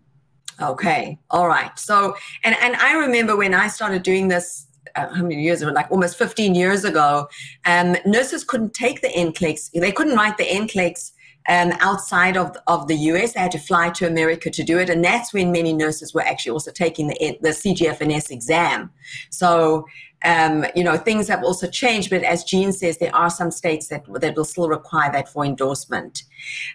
Okay, 0.62 1.18
all 1.30 1.48
right. 1.48 1.78
So, 1.80 2.16
and 2.44 2.56
and 2.62 2.76
I 2.76 2.94
remember 2.94 3.36
when 3.36 3.54
I 3.54 3.68
started 3.68 4.04
doing 4.04 4.28
this. 4.28 4.66
Uh, 4.96 5.08
how 5.14 5.22
many 5.22 5.40
years 5.40 5.62
ago? 5.62 5.72
Like 5.72 5.92
almost 5.92 6.18
15 6.18 6.56
years 6.56 6.84
ago, 6.84 7.28
um, 7.66 7.96
nurses 8.08 8.44
couldn't 8.44 8.74
take 8.74 9.02
the 9.02 9.08
NCLEX. 9.10 9.70
They 9.72 9.92
couldn't 9.92 10.16
write 10.16 10.38
the 10.38 10.46
NCLEX 10.46 11.12
um, 11.48 11.74
outside 11.80 12.38
of, 12.38 12.56
of 12.68 12.88
the 12.88 12.96
US. 12.96 13.34
They 13.34 13.40
had 13.40 13.52
to 13.52 13.60
fly 13.60 13.90
to 13.92 14.08
America 14.08 14.50
to 14.50 14.64
do 14.64 14.78
it. 14.78 14.90
And 14.90 15.04
that's 15.04 15.34
when 15.34 15.52
many 15.52 15.74
nurses 15.74 16.14
were 16.14 16.22
actually 16.22 16.52
also 16.52 16.72
taking 16.72 17.08
the, 17.08 17.38
the 17.42 17.50
CGFNS 17.50 18.32
exam. 18.32 18.92
So, 19.30 19.86
um, 20.26 20.66
you 20.76 20.84
know, 20.84 20.98
things 20.98 21.28
have 21.30 21.44
also 21.44 21.68
changed. 21.68 22.10
But 22.10 22.24
as 22.24 22.44
Jean 22.44 22.74
says, 22.74 22.98
there 22.98 23.16
are 23.16 23.30
some 23.30 23.52
states 23.52 23.88
that, 23.88 24.04
that 24.22 24.36
will 24.36 24.46
still 24.46 24.68
require 24.68 25.12
that 25.12 25.30
for 25.30 25.46
endorsement. 25.46 26.24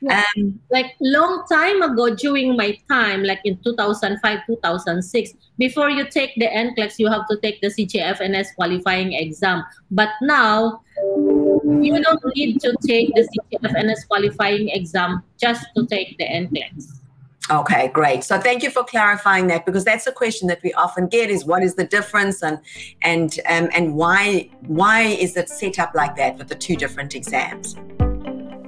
Yeah. 0.00 0.24
Um, 0.36 0.58
like 0.70 0.86
long 1.00 1.44
time 1.50 1.82
ago 1.82 2.14
during 2.14 2.56
my 2.56 2.78
time, 2.88 3.22
like 3.22 3.40
in 3.44 3.58
2005, 3.62 4.38
2006, 4.46 5.34
before 5.58 5.90
you 5.90 6.06
take 6.08 6.34
the 6.36 6.46
NCLEX, 6.46 6.98
you 6.98 7.08
have 7.10 7.28
to 7.28 7.38
take 7.40 7.60
the 7.60 7.68
CGFNS 7.68 8.54
qualifying 8.56 9.12
exam. 9.12 9.62
But 9.90 10.08
now, 10.22 10.80
you 11.64 12.02
don't 12.02 12.20
need 12.36 12.60
to 12.60 12.76
take 12.86 13.14
the 13.14 13.26
CGFNS 13.52 14.06
qualifying 14.08 14.68
exam 14.68 15.22
just 15.40 15.64
to 15.76 15.86
take 15.86 16.18
the 16.18 16.24
NCLEX. 16.24 17.00
Okay, 17.50 17.88
great. 17.88 18.24
So 18.24 18.38
thank 18.38 18.62
you 18.62 18.70
for 18.70 18.84
clarifying 18.84 19.48
that 19.48 19.66
because 19.66 19.84
that's 19.84 20.06
a 20.06 20.12
question 20.12 20.48
that 20.48 20.62
we 20.62 20.72
often 20.74 21.08
get 21.08 21.28
is 21.28 21.44
what 21.44 21.62
is 21.62 21.74
the 21.74 21.84
difference 21.84 22.42
and 22.42 22.58
and 23.02 23.38
um, 23.46 23.68
and 23.74 23.94
why 23.94 24.48
why 24.66 25.02
is 25.02 25.36
it 25.36 25.50
set 25.50 25.78
up 25.78 25.94
like 25.94 26.16
that 26.16 26.38
with 26.38 26.48
the 26.48 26.54
two 26.54 26.74
different 26.74 27.14
exams? 27.14 27.76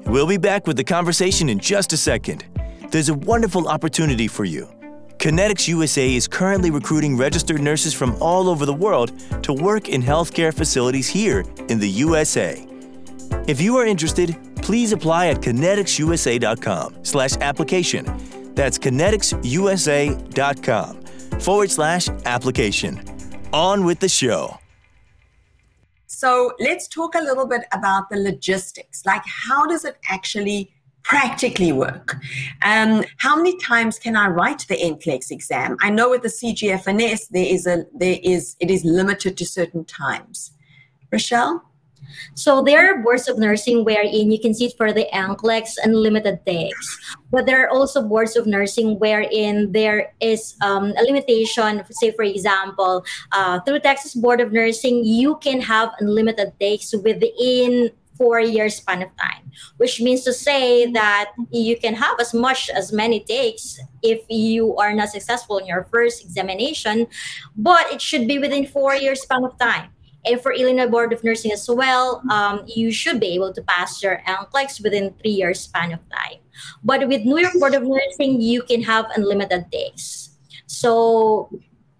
We'll 0.06 0.26
be 0.26 0.36
back 0.36 0.66
with 0.66 0.76
the 0.76 0.84
conversation 0.84 1.48
in 1.48 1.58
just 1.58 1.92
a 1.94 1.96
second. 1.96 2.44
There's 2.90 3.08
a 3.08 3.14
wonderful 3.14 3.66
opportunity 3.66 4.28
for 4.28 4.44
you. 4.44 4.68
Connetics 5.18 5.66
USA 5.68 6.14
is 6.14 6.28
currently 6.28 6.70
recruiting 6.70 7.16
registered 7.16 7.62
nurses 7.62 7.94
from 7.94 8.14
all 8.20 8.48
over 8.48 8.66
the 8.66 8.74
world 8.74 9.12
to 9.42 9.54
work 9.54 9.88
in 9.88 10.02
healthcare 10.02 10.52
facilities 10.52 11.08
here 11.08 11.44
in 11.68 11.80
the 11.80 11.88
USA. 11.88 12.64
If 13.46 13.60
you 13.60 13.76
are 13.76 13.86
interested, 13.86 14.36
please 14.62 14.92
apply 14.92 15.28
at 15.28 15.36
conneticsusa.com 15.38 17.04
slash 17.04 17.36
application. 17.36 18.04
That's 18.54 18.78
conneticsusa.com 18.78 21.06
forward 21.40 21.70
slash 21.70 22.08
application. 22.24 23.00
On 23.52 23.84
with 23.84 24.00
the 24.00 24.08
show. 24.08 24.58
So 26.06 26.52
let's 26.58 26.88
talk 26.88 27.14
a 27.14 27.20
little 27.20 27.46
bit 27.46 27.62
about 27.72 28.08
the 28.10 28.16
logistics. 28.16 29.04
Like, 29.04 29.22
how 29.26 29.66
does 29.66 29.84
it 29.84 29.98
actually 30.08 30.72
practically 31.02 31.72
work? 31.72 32.16
Um, 32.62 33.04
how 33.18 33.36
many 33.36 33.56
times 33.58 33.98
can 33.98 34.16
I 34.16 34.28
write 34.28 34.64
the 34.68 34.76
NCLEX 34.76 35.30
exam? 35.30 35.76
I 35.80 35.90
know 35.90 36.10
with 36.10 36.22
the 36.22 36.28
CGFNS 36.28 37.28
there 37.28 37.46
is 37.46 37.66
a 37.66 37.84
there 37.94 38.18
is 38.22 38.56
it 38.60 38.70
is 38.70 38.84
limited 38.84 39.36
to 39.36 39.46
certain 39.46 39.84
times. 39.84 40.52
Rachelle. 41.12 41.60
So 42.34 42.62
there 42.62 42.92
are 42.92 43.02
boards 43.02 43.28
of 43.28 43.38
nursing 43.38 43.84
wherein 43.84 44.30
you 44.30 44.38
can 44.38 44.54
sit 44.54 44.74
for 44.76 44.92
the 44.92 45.06
NCLEX 45.12 45.78
unlimited 45.82 46.44
days. 46.44 46.74
But 47.30 47.46
there 47.46 47.64
are 47.64 47.70
also 47.70 48.02
boards 48.02 48.36
of 48.36 48.46
nursing 48.46 48.98
wherein 48.98 49.72
there 49.72 50.12
is 50.20 50.56
um, 50.62 50.92
a 50.98 51.02
limitation. 51.02 51.82
Say, 51.90 52.12
for 52.12 52.22
example, 52.22 53.04
uh, 53.32 53.60
through 53.60 53.80
Texas 53.80 54.14
Board 54.14 54.40
of 54.40 54.52
Nursing, 54.52 55.04
you 55.04 55.36
can 55.36 55.60
have 55.60 55.90
unlimited 56.00 56.52
days 56.58 56.94
within 57.02 57.90
four 58.16 58.40
year 58.40 58.68
span 58.68 59.02
of 59.02 59.14
time, 59.16 59.50
which 59.76 60.00
means 60.00 60.24
to 60.24 60.32
say 60.32 60.90
that 60.92 61.32
you 61.50 61.76
can 61.76 61.94
have 61.94 62.18
as 62.20 62.34
much 62.34 62.70
as 62.70 62.92
many 62.92 63.20
takes 63.20 63.78
if 64.02 64.22
you 64.28 64.76
are 64.76 64.92
not 64.92 65.10
successful 65.10 65.58
in 65.58 65.66
your 65.66 65.84
first 65.92 66.24
examination, 66.24 67.06
but 67.56 67.90
it 67.92 68.00
should 68.00 68.26
be 68.26 68.38
within 68.38 68.66
four 68.66 68.94
years 68.94 69.22
span 69.22 69.44
of 69.44 69.56
time. 69.58 69.90
And 70.26 70.40
for 70.40 70.52
Illinois 70.52 70.88
Board 70.88 71.12
of 71.12 71.22
Nursing 71.22 71.52
as 71.52 71.68
well, 71.68 72.22
um, 72.30 72.64
you 72.66 72.90
should 72.90 73.20
be 73.20 73.28
able 73.28 73.52
to 73.52 73.62
pass 73.62 74.02
your 74.02 74.22
NCLEX 74.26 74.82
within 74.82 75.14
three 75.22 75.30
years 75.30 75.60
span 75.60 75.92
of 75.92 76.00
time. 76.10 76.42
But 76.82 77.06
with 77.08 77.22
New 77.22 77.38
York 77.38 77.54
Board 77.54 77.74
of 77.74 77.84
Nursing, 77.84 78.40
you 78.40 78.62
can 78.62 78.82
have 78.82 79.06
unlimited 79.14 79.70
days. 79.70 80.36
So 80.66 81.48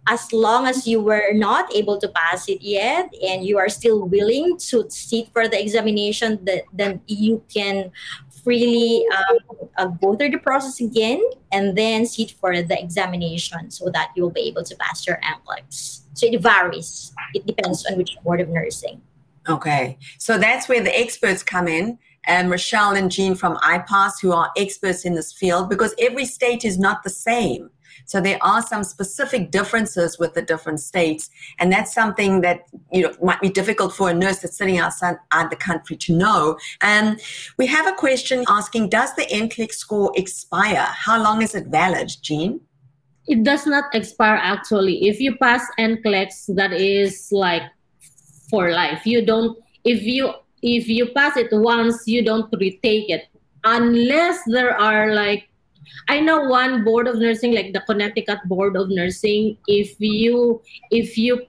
as 0.09 0.33
long 0.33 0.67
as 0.67 0.87
you 0.87 1.01
were 1.01 1.33
not 1.33 1.75
able 1.75 1.99
to 1.99 2.09
pass 2.09 2.49
it 2.49 2.63
yet 2.63 3.13
and 3.27 3.45
you 3.45 3.59
are 3.59 3.69
still 3.69 4.07
willing 4.07 4.57
to 4.71 4.87
sit 4.89 5.29
for 5.33 5.49
the 5.49 5.61
examination, 5.61 6.45
that, 6.45 6.63
then 6.73 7.01
you 7.07 7.43
can 7.53 7.91
freely 8.43 9.05
um, 9.09 9.66
uh, 9.79 9.87
go 9.87 10.17
through 10.17 10.31
the 10.31 10.39
process 10.39 10.81
again 10.81 11.23
and 11.53 11.77
then 11.77 12.07
sit 12.07 12.33
for 12.33 12.63
the 12.63 12.83
examination 12.83 13.71
so 13.71 13.91
that 13.91 14.11
you'll 14.17 14.31
be 14.31 14.43
able 14.43 14.65
to 14.65 14.77
pass 14.77 15.07
your 15.07 15.19
NCLEX. 15.23 16.03
So 16.15 16.27
it 16.27 16.41
varies. 16.41 17.13
It 17.35 17.47
depends 17.47 17.85
on 17.87 17.99
which 17.99 18.17
board 18.25 18.41
of 18.41 18.49
nursing. 18.49 19.01
Okay. 19.49 19.99
So 20.19 20.39
that's 20.39 20.69
where 20.69 20.83
the 20.83 20.99
experts 20.99 21.43
come 21.43 21.69
in. 21.69 21.99
And 22.25 22.51
Rachelle 22.51 22.99
and 22.99 23.11
Jean 23.11 23.37
from 23.37 23.57
IPAS, 23.59 24.21
who 24.21 24.33
are 24.33 24.51
experts 24.57 25.05
in 25.05 25.15
this 25.15 25.33
field, 25.33 25.71
because 25.71 25.95
every 25.99 26.25
state 26.25 26.65
is 26.65 26.79
not 26.79 27.05
the 27.05 27.11
same. 27.11 27.71
So 28.05 28.21
there 28.21 28.39
are 28.43 28.63
some 28.63 28.85
specific 28.85 29.51
differences 29.51 30.19
with 30.19 30.35
the 30.35 30.43
different 30.43 30.81
states, 30.81 31.31
and 31.59 31.73
that's 31.73 31.93
something 31.95 32.41
that 32.43 32.67
you 32.93 33.03
know 33.03 33.15
might 33.23 33.41
be 33.41 33.49
difficult 33.49 33.95
for 33.95 34.11
a 34.11 34.15
nurse 34.15 34.39
that's 34.41 34.57
sitting 34.57 34.79
outside 34.79 35.17
the 35.51 35.57
country 35.57 35.97
to 35.97 36.13
know. 36.13 36.59
And 36.81 37.21
we 37.59 37.67
have 37.67 37.87
a 37.87 37.93
question 37.93 38.45
asking: 38.49 38.91
Does 38.91 39.15
the 39.15 39.27
NCLEX 39.27 39.75
score 39.75 40.13
expire? 40.15 40.87
How 41.07 41.23
long 41.23 41.43
is 41.43 41.55
it 41.55 41.67
valid, 41.67 42.11
Jean? 42.23 42.61
It 43.27 43.43
does 43.43 43.67
not 43.67 43.93
expire 43.95 44.39
actually. 44.41 45.09
If 45.09 45.21
you 45.21 45.37
pass 45.37 45.63
NCLEX, 45.79 46.55
that 46.55 46.73
is 46.73 47.29
like 47.33 47.63
for 48.51 48.71
life. 48.71 49.05
You 49.05 49.25
don't 49.25 49.59
if 49.85 50.03
you 50.03 50.33
if 50.63 50.89
you 50.89 51.07
pass 51.15 51.37
it 51.37 51.49
once, 51.53 52.07
you 52.07 52.25
don't 52.25 52.53
retake 52.59 53.11
it 53.11 53.29
unless 53.65 54.43
there 54.47 54.79
are 54.79 55.13
like 55.13 55.49
I 56.09 56.21
know 56.21 56.49
one 56.49 56.85
board 56.85 57.09
of 57.09 57.19
nursing, 57.19 57.55
like 57.55 57.73
the 57.73 57.81
Connecticut 57.81 58.39
Board 58.47 58.77
of 58.77 58.89
Nursing. 58.91 59.57
If 59.67 59.97
you 59.99 60.63
if 60.91 61.19
you 61.19 61.47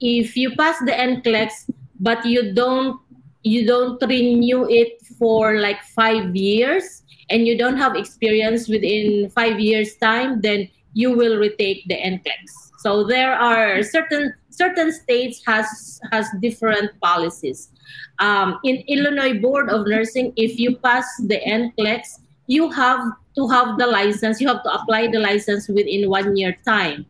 if 0.00 0.36
you 0.36 0.54
pass 0.56 0.78
the 0.80 0.92
NCLEX, 0.92 1.70
but 2.00 2.24
you 2.24 2.52
don't 2.54 3.00
you 3.42 3.66
don't 3.66 4.02
renew 4.02 4.66
it 4.68 5.00
for 5.18 5.58
like 5.58 5.82
five 5.94 6.34
years, 6.34 7.02
and 7.30 7.46
you 7.46 7.56
don't 7.56 7.76
have 7.76 7.96
experience 7.96 8.68
within 8.68 9.30
five 9.30 9.60
years 9.60 9.96
time, 9.96 10.40
then 10.40 10.68
you 10.94 11.12
will 11.12 11.38
retake 11.38 11.84
the 11.88 11.96
NCLEX. 11.96 12.66
So 12.78 13.04
there 13.04 13.34
are 13.34 13.82
certain 13.82 14.34
certain 14.50 14.92
states 14.92 15.42
has 15.46 16.00
has 16.12 16.28
different 16.40 16.98
policies. 17.00 17.70
Um, 18.18 18.58
in 18.64 18.82
Illinois 18.88 19.38
Board 19.38 19.68
of 19.68 19.86
Nursing, 19.86 20.32
if 20.36 20.58
you 20.58 20.76
pass 20.76 21.04
the 21.26 21.40
NCLEX, 21.40 22.20
you 22.46 22.70
have 22.70 23.00
to 23.36 23.48
have 23.48 23.78
the 23.78 23.86
license. 23.86 24.40
You 24.40 24.48
have 24.48 24.62
to 24.62 24.72
apply 24.72 25.08
the 25.08 25.18
license 25.18 25.68
within 25.68 26.08
one 26.08 26.36
year 26.36 26.56
time. 26.64 27.06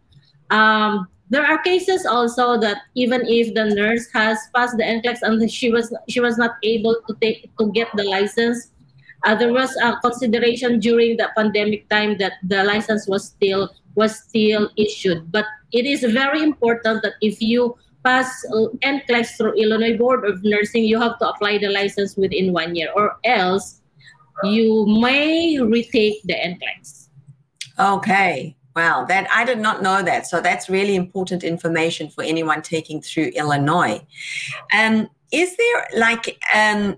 Um, 0.50 1.08
there 1.30 1.44
are 1.44 1.58
cases 1.58 2.06
also 2.06 2.58
that 2.60 2.78
even 2.94 3.22
if 3.26 3.54
the 3.54 3.64
nurse 3.74 4.06
has 4.12 4.38
passed 4.54 4.76
the 4.76 4.84
NCLEX 4.84 5.18
and 5.22 5.50
she 5.50 5.70
was 5.70 5.92
she 6.08 6.20
was 6.20 6.38
not 6.38 6.54
able 6.62 6.96
to 7.08 7.14
take 7.20 7.50
to 7.58 7.72
get 7.72 7.88
the 7.94 8.04
license, 8.04 8.70
uh, 9.24 9.34
there 9.34 9.52
was 9.52 9.74
a 9.82 9.96
consideration 10.02 10.78
during 10.78 11.16
the 11.16 11.28
pandemic 11.36 11.88
time 11.88 12.16
that 12.18 12.34
the 12.46 12.62
license 12.62 13.08
was 13.08 13.26
still 13.26 13.74
was 13.96 14.20
still 14.20 14.70
issued. 14.76 15.32
But 15.32 15.46
it 15.72 15.86
is 15.86 16.02
very 16.02 16.42
important 16.42 17.02
that 17.02 17.14
if 17.20 17.40
you 17.40 17.76
pass 18.04 18.30
NCLEX 18.84 19.36
through 19.36 19.54
Illinois 19.54 19.98
Board 19.98 20.24
of 20.24 20.44
Nursing, 20.44 20.84
you 20.84 21.00
have 21.00 21.18
to 21.18 21.28
apply 21.28 21.58
the 21.58 21.70
license 21.70 22.16
within 22.16 22.52
one 22.52 22.76
year, 22.76 22.92
or 22.94 23.18
else 23.24 23.80
you 24.44 24.86
may 25.00 25.58
retake 25.60 26.22
the 26.24 26.34
NCLEX. 26.34 27.08
Okay. 27.78 28.56
Wow, 28.74 29.06
that 29.06 29.26
I 29.32 29.44
did 29.46 29.58
not 29.58 29.82
know 29.82 30.02
that. 30.02 30.26
So 30.26 30.40
that's 30.42 30.68
really 30.68 30.96
important 30.96 31.42
information 31.42 32.10
for 32.10 32.22
anyone 32.22 32.60
taking 32.60 33.00
through 33.00 33.28
Illinois. 33.34 34.06
Um, 34.76 35.08
is 35.32 35.56
there 35.56 35.88
like 35.96 36.38
um, 36.54 36.96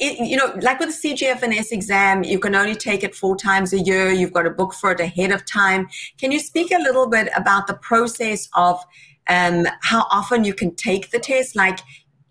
it, 0.00 0.26
you 0.26 0.36
know, 0.36 0.52
like 0.62 0.80
with 0.80 1.00
the 1.00 1.14
CGFNS 1.14 1.72
exam, 1.72 2.24
you 2.24 2.38
can 2.38 2.54
only 2.54 2.74
take 2.74 3.04
it 3.04 3.14
four 3.14 3.36
times 3.36 3.72
a 3.72 3.78
year. 3.78 4.10
You've 4.10 4.32
got 4.32 4.42
to 4.42 4.50
book 4.50 4.74
for 4.74 4.92
it 4.92 5.00
ahead 5.00 5.30
of 5.30 5.44
time. 5.46 5.88
Can 6.18 6.32
you 6.32 6.40
speak 6.40 6.72
a 6.72 6.78
little 6.78 7.08
bit 7.08 7.28
about 7.36 7.66
the 7.66 7.74
process 7.74 8.48
of 8.54 8.82
um, 9.28 9.66
how 9.82 10.06
often 10.10 10.44
you 10.44 10.54
can 10.54 10.74
take 10.74 11.10
the 11.10 11.18
test? 11.18 11.54
Like, 11.54 11.80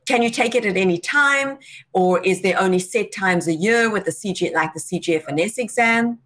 can 0.07 0.21
you 0.21 0.29
take 0.29 0.55
it 0.55 0.65
at 0.65 0.77
any 0.77 0.97
time, 0.97 1.57
or 1.93 2.23
is 2.23 2.41
there 2.41 2.59
only 2.59 2.79
set 2.79 3.11
times 3.11 3.47
a 3.47 3.53
year 3.53 3.89
with 3.91 4.05
the 4.05 4.11
CG, 4.11 4.53
like 4.53 4.73
the 4.73 4.79
CGFNS 4.79 5.57
exam? 5.59 6.19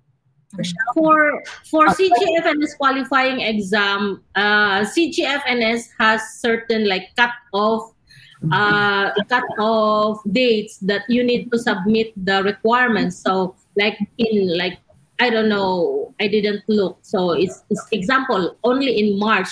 For 0.94 1.42
for 1.70 1.90
okay. 1.90 2.10
CGFNS 2.10 2.78
qualifying 2.78 3.42
exam, 3.42 4.24
uh, 4.36 4.82
CGFNS 4.82 5.90
has 6.00 6.22
certain 6.40 6.88
like 6.88 7.10
cut 7.16 7.32
off 7.54 7.94
uh, 8.52 9.12
cut 9.30 9.44
off 9.60 10.22
dates 10.32 10.78
that 10.80 11.04
you 11.08 11.24
need 11.24 11.52
to 11.52 11.58
submit 11.58 12.14
the 12.26 12.44
requirements. 12.44 13.18
So 13.18 13.56
like 13.78 13.98
in 14.18 14.58
like 14.58 14.78
I 15.20 15.30
don't 15.30 15.50
know, 15.50 16.14
I 16.20 16.28
didn't 16.28 16.64
look. 16.68 16.98
So 17.02 17.32
it's, 17.34 17.64
it's 17.70 17.86
example 17.92 18.58
only 18.64 19.00
in 19.00 19.20
March 19.20 19.50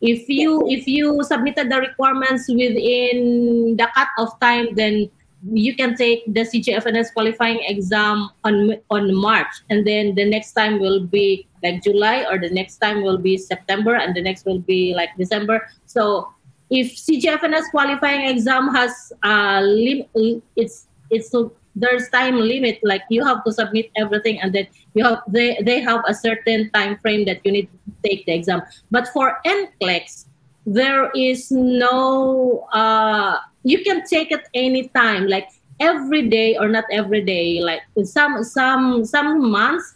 if 0.00 0.28
you 0.28 0.66
if 0.68 0.86
you 0.86 1.22
submitted 1.22 1.70
the 1.70 1.80
requirements 1.80 2.48
within 2.48 3.76
the 3.76 3.88
cut 3.94 4.08
of 4.18 4.38
time 4.40 4.74
then 4.74 5.08
you 5.52 5.74
can 5.76 5.96
take 5.96 6.24
the 6.26 6.40
CGFNS 6.40 7.12
qualifying 7.12 7.60
exam 7.66 8.30
on 8.44 8.76
on 8.90 9.14
March. 9.14 9.52
And 9.70 9.86
then 9.86 10.14
the 10.14 10.24
next 10.24 10.52
time 10.52 10.80
will 10.80 11.00
be 11.00 11.46
like 11.62 11.82
July 11.82 12.24
or 12.28 12.38
the 12.38 12.50
next 12.50 12.78
time 12.78 13.02
will 13.02 13.18
be 13.18 13.36
September 13.36 13.94
and 13.94 14.14
the 14.14 14.22
next 14.22 14.44
will 14.44 14.58
be 14.58 14.94
like 14.94 15.10
December. 15.18 15.68
So 15.86 16.28
if 16.70 16.96
CGFNS 16.96 17.70
qualifying 17.70 18.28
exam 18.28 18.74
has 18.74 19.12
uh 19.22 19.60
lim- 19.62 20.42
it's 20.56 20.88
it's 21.10 21.30
there's 21.76 22.08
time 22.08 22.40
limit 22.40 22.80
like 22.82 23.02
you 23.10 23.24
have 23.24 23.44
to 23.44 23.52
submit 23.52 23.90
everything 23.96 24.40
and 24.40 24.52
then 24.54 24.66
you 24.94 25.04
have 25.04 25.20
they, 25.28 25.60
they 25.62 25.80
have 25.80 26.02
a 26.08 26.14
certain 26.14 26.70
time 26.70 26.96
frame 26.98 27.24
that 27.26 27.44
you 27.44 27.52
need 27.52 27.68
to 27.68 28.08
take 28.08 28.24
the 28.26 28.32
exam. 28.32 28.62
But 28.90 29.08
for 29.08 29.38
NCLEX 29.46 30.26
there 30.66 31.10
is 31.14 31.50
no 31.52 32.66
uh, 32.72 33.38
you 33.62 33.82
can 33.84 34.04
take 34.04 34.32
it 34.32 34.48
anytime 34.54 35.28
like 35.28 35.48
every 35.78 36.28
day 36.28 36.56
or 36.56 36.68
not 36.68 36.84
every 36.90 37.22
day 37.22 37.60
like 37.60 37.82
some 38.02 38.42
some 38.42 39.04
some 39.04 39.50
months 39.50 39.94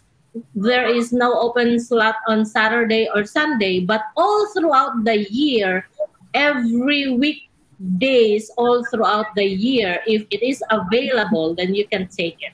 there 0.55 0.87
is 0.87 1.11
no 1.11 1.33
open 1.41 1.79
slot 1.79 2.15
on 2.27 2.45
saturday 2.45 3.09
or 3.13 3.25
sunday 3.25 3.79
but 3.79 4.03
all 4.15 4.47
throughout 4.53 5.03
the 5.03 5.27
year 5.29 5.89
every 6.33 7.11
week 7.17 7.49
days 7.97 8.51
all 8.57 8.85
throughout 8.85 9.27
the 9.35 9.45
year. 9.45 10.01
If 10.05 10.25
it 10.29 10.45
is 10.45 10.63
available, 10.69 11.55
then 11.55 11.73
you 11.73 11.87
can 11.87 12.07
take 12.07 12.37
it. 12.41 12.53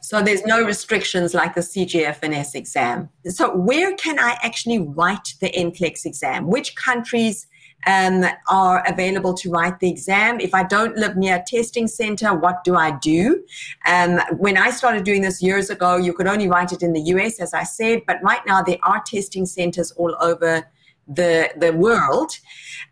So 0.00 0.22
there's 0.22 0.44
no 0.46 0.64
restrictions 0.64 1.34
like 1.34 1.54
the 1.54 1.60
CGFNS 1.60 2.54
exam. 2.54 3.10
So 3.26 3.54
where 3.54 3.94
can 3.96 4.18
I 4.18 4.38
actually 4.42 4.78
write 4.78 5.34
the 5.40 5.50
NCLEX 5.50 6.06
exam? 6.06 6.46
Which 6.46 6.74
countries 6.76 7.46
um, 7.86 8.24
are 8.48 8.84
available 8.88 9.34
to 9.34 9.50
write 9.50 9.78
the 9.80 9.88
exam. 9.88 10.40
If 10.40 10.54
I 10.54 10.64
don't 10.64 10.96
live 10.96 11.16
near 11.16 11.36
a 11.36 11.44
testing 11.46 11.86
center, 11.86 12.34
what 12.34 12.64
do 12.64 12.76
I 12.76 12.98
do? 12.98 13.44
Um, 13.86 14.20
when 14.36 14.56
I 14.56 14.70
started 14.70 15.04
doing 15.04 15.22
this 15.22 15.42
years 15.42 15.70
ago, 15.70 15.96
you 15.96 16.12
could 16.12 16.26
only 16.26 16.48
write 16.48 16.72
it 16.72 16.82
in 16.82 16.92
the 16.92 17.00
US, 17.00 17.40
as 17.40 17.54
I 17.54 17.62
said, 17.62 18.02
but 18.06 18.18
right 18.22 18.40
now 18.46 18.62
there 18.62 18.78
are 18.82 19.02
testing 19.06 19.46
centers 19.46 19.92
all 19.92 20.16
over 20.20 20.66
the 21.08 21.50
the 21.56 21.72
world. 21.72 22.32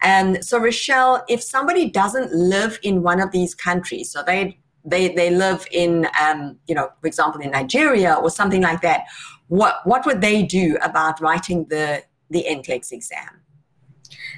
And 0.02 0.44
so, 0.44 0.58
Rachelle, 0.60 1.22
if 1.28 1.42
somebody 1.42 1.90
doesn't 1.90 2.32
live 2.32 2.78
in 2.82 3.02
one 3.02 3.20
of 3.20 3.30
these 3.30 3.54
countries, 3.54 4.10
so 4.10 4.22
they 4.22 4.58
they 4.84 5.08
they 5.08 5.30
live 5.30 5.66
in 5.70 6.08
um, 6.20 6.58
you 6.66 6.74
know, 6.74 6.90
for 7.00 7.06
example, 7.06 7.40
in 7.40 7.50
Nigeria 7.50 8.14
or 8.14 8.30
something 8.30 8.62
like 8.62 8.80
that, 8.82 9.04
what 9.48 9.76
what 9.84 10.06
would 10.06 10.20
they 10.20 10.42
do 10.42 10.76
about 10.82 11.20
writing 11.20 11.66
the 11.68 12.02
the 12.30 12.44
NCLEX 12.48 12.92
exam? 12.92 13.42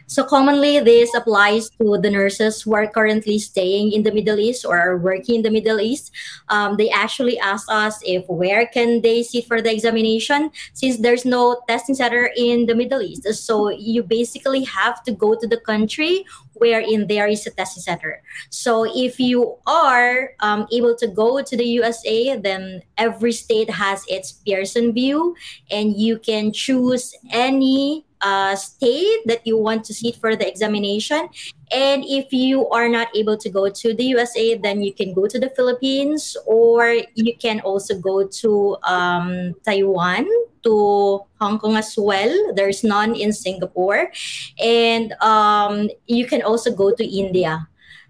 So 0.09 0.25
commonly, 0.25 0.81
this 0.81 1.15
applies 1.15 1.69
to 1.77 1.99
the 2.01 2.11
nurses 2.11 2.63
who 2.63 2.75
are 2.75 2.89
currently 2.89 3.39
staying 3.39 3.93
in 3.93 4.05
the 4.05 4.11
Middle 4.11 4.41
East 4.41 4.65
or 4.65 4.81
are 4.81 4.97
working 4.97 5.37
in 5.37 5.43
the 5.43 5.51
Middle 5.51 5.81
East. 5.81 6.13
Um, 6.49 6.79
they 6.79 6.89
actually 6.89 7.39
ask 7.39 7.69
us 7.71 8.01
if 8.03 8.25
where 8.27 8.65
can 8.67 9.03
they 9.03 9.23
sit 9.23 9.45
for 9.45 9.61
the 9.61 9.71
examination 9.71 10.51
since 10.73 10.97
there's 10.97 11.27
no 11.27 11.61
testing 11.69 11.95
center 11.95 12.31
in 12.39 12.65
the 12.65 12.75
Middle 12.75 13.03
East. 13.03 13.29
So 13.35 13.69
you 13.69 14.03
basically 14.03 14.65
have 14.65 15.05
to 15.05 15.13
go 15.13 15.35
to 15.35 15.47
the 15.47 15.61
country 15.61 16.25
wherein 16.55 17.07
there 17.07 17.29
is 17.29 17.47
a 17.47 17.51
testing 17.51 17.83
center. 17.83 18.23
So 18.49 18.89
if 18.89 19.21
you 19.21 19.59
are 19.67 20.31
um, 20.41 20.67
able 20.73 20.97
to 20.97 21.07
go 21.07 21.43
to 21.43 21.57
the 21.57 21.67
USA, 21.85 22.35
then 22.37 22.81
every 22.97 23.33
state 23.33 23.69
has 23.69 24.05
its 24.09 24.33
Pearson 24.33 24.95
VUE, 24.95 25.35
and 25.71 25.95
you 25.95 26.19
can 26.19 26.51
choose 26.51 27.15
any 27.31 28.08
uh, 28.21 28.55
state 28.57 29.21
that 29.27 29.47
you 29.47 29.57
want 29.57 29.85
to 29.85 29.95
sit 29.95 30.17
for 30.17 30.37
the 30.37 30.47
examination. 30.47 31.29
And 31.73 32.05
if 32.05 32.33
you 32.33 32.69
are 32.71 32.89
not 32.89 33.09
able 33.15 33.37
to 33.37 33.49
go 33.51 33.69
to 33.69 33.95
the 33.95 34.05
USA, 34.17 34.57
then 34.57 34.83
you 34.83 34.93
can 34.93 35.13
go 35.13 35.27
to 35.27 35.39
the 35.39 35.51
Philippines 35.51 36.37
or 36.47 37.03
you 37.15 37.37
can 37.37 37.61
also 37.61 37.99
go 37.99 38.27
to 38.27 38.77
um, 38.85 39.55
Taiwan, 39.65 40.27
to 40.65 41.21
Hong 41.41 41.59
Kong 41.59 41.77
as 41.77 41.95
well. 41.97 42.33
There's 42.55 42.83
none 42.83 43.15
in 43.15 43.33
Singapore. 43.33 44.11
And 44.59 45.13
um, 45.21 45.89
you 46.07 46.27
can 46.27 46.43
also 46.43 46.75
go 46.75 46.95
to 46.95 47.05
India. 47.05 47.69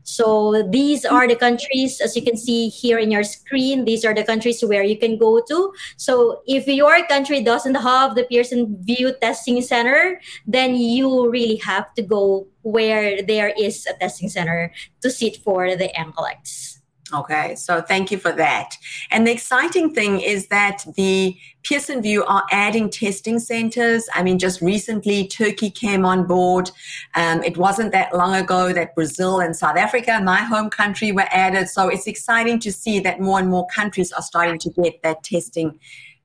So 0.09 0.65
these 0.73 1.05
are 1.05 1.29
the 1.29 1.37
countries, 1.37 2.01
as 2.01 2.17
you 2.17 2.23
can 2.23 2.35
see 2.35 2.71
here 2.71 2.97
in 2.97 3.11
your 3.11 3.23
screen, 3.23 3.85
these 3.85 4.07
are 4.07 4.15
the 4.15 4.25
countries 4.25 4.65
where 4.65 4.83
you 4.83 4.97
can 4.97 5.19
go 5.19 5.39
to. 5.39 5.73
So 5.99 6.41
if 6.47 6.67
your 6.67 7.05
country 7.07 7.43
doesn't 7.43 7.75
have 7.75 8.15
the 8.15 8.25
Pearson 8.25 8.79
VUE 8.81 9.13
Testing 9.21 9.61
Center, 9.61 10.19
then 10.47 10.77
you 10.77 11.29
really 11.29 11.57
have 11.57 11.93
to 11.93 12.03
go 12.03 12.47
where 12.63 13.21
there 13.21 13.53
is 13.61 13.85
a 13.85 13.93
testing 14.01 14.31
center 14.31 14.73
to 15.03 15.11
sit 15.11 15.37
for 15.45 15.77
the 15.77 15.93
NCLEX. 15.93 16.78
Okay, 17.13 17.55
so 17.55 17.81
thank 17.81 18.11
you 18.11 18.19
for 18.19 18.33
that. 18.33 18.77
And 19.11 19.27
the 19.27 19.33
exciting 19.33 19.95
thing 19.95 20.21
is 20.21 20.49
that 20.49 20.85
the 20.97 21.37
Pearson 21.63 22.03
VUE 22.03 22.23
are 22.25 22.45
adding 22.51 22.91
testing 22.91 23.39
centers. 23.39 24.09
I 24.15 24.23
mean, 24.23 24.39
just 24.39 24.61
recently, 24.61 25.27
Turkey 25.27 25.71
came 25.71 26.05
on 26.05 26.27
board. 26.27 26.71
Um, 27.15 27.43
it 27.43 27.57
wasn't 27.57 27.93
that 27.93 28.15
long 28.15 28.35
ago 28.35 28.73
that 28.73 28.95
Brazil 28.95 29.41
and 29.41 29.57
South 29.57 29.77
Africa, 29.77 30.21
my 30.23 30.43
home 30.43 30.71
country, 30.71 31.13
were 31.13 31.27
added. 31.31 31.69
So 31.69 31.89
it's 31.89 32.07
exciting 32.07 32.59
to 32.61 32.73
see 32.73 33.01
that 33.01 33.21
more 33.21 33.39
and 33.39 33.49
more 33.49 33.67
countries 33.69 34.13
are 34.13 34.23
starting 34.23 34.59
to 34.59 34.71
get 34.71 35.03
that 35.03 35.23
testing 35.25 35.79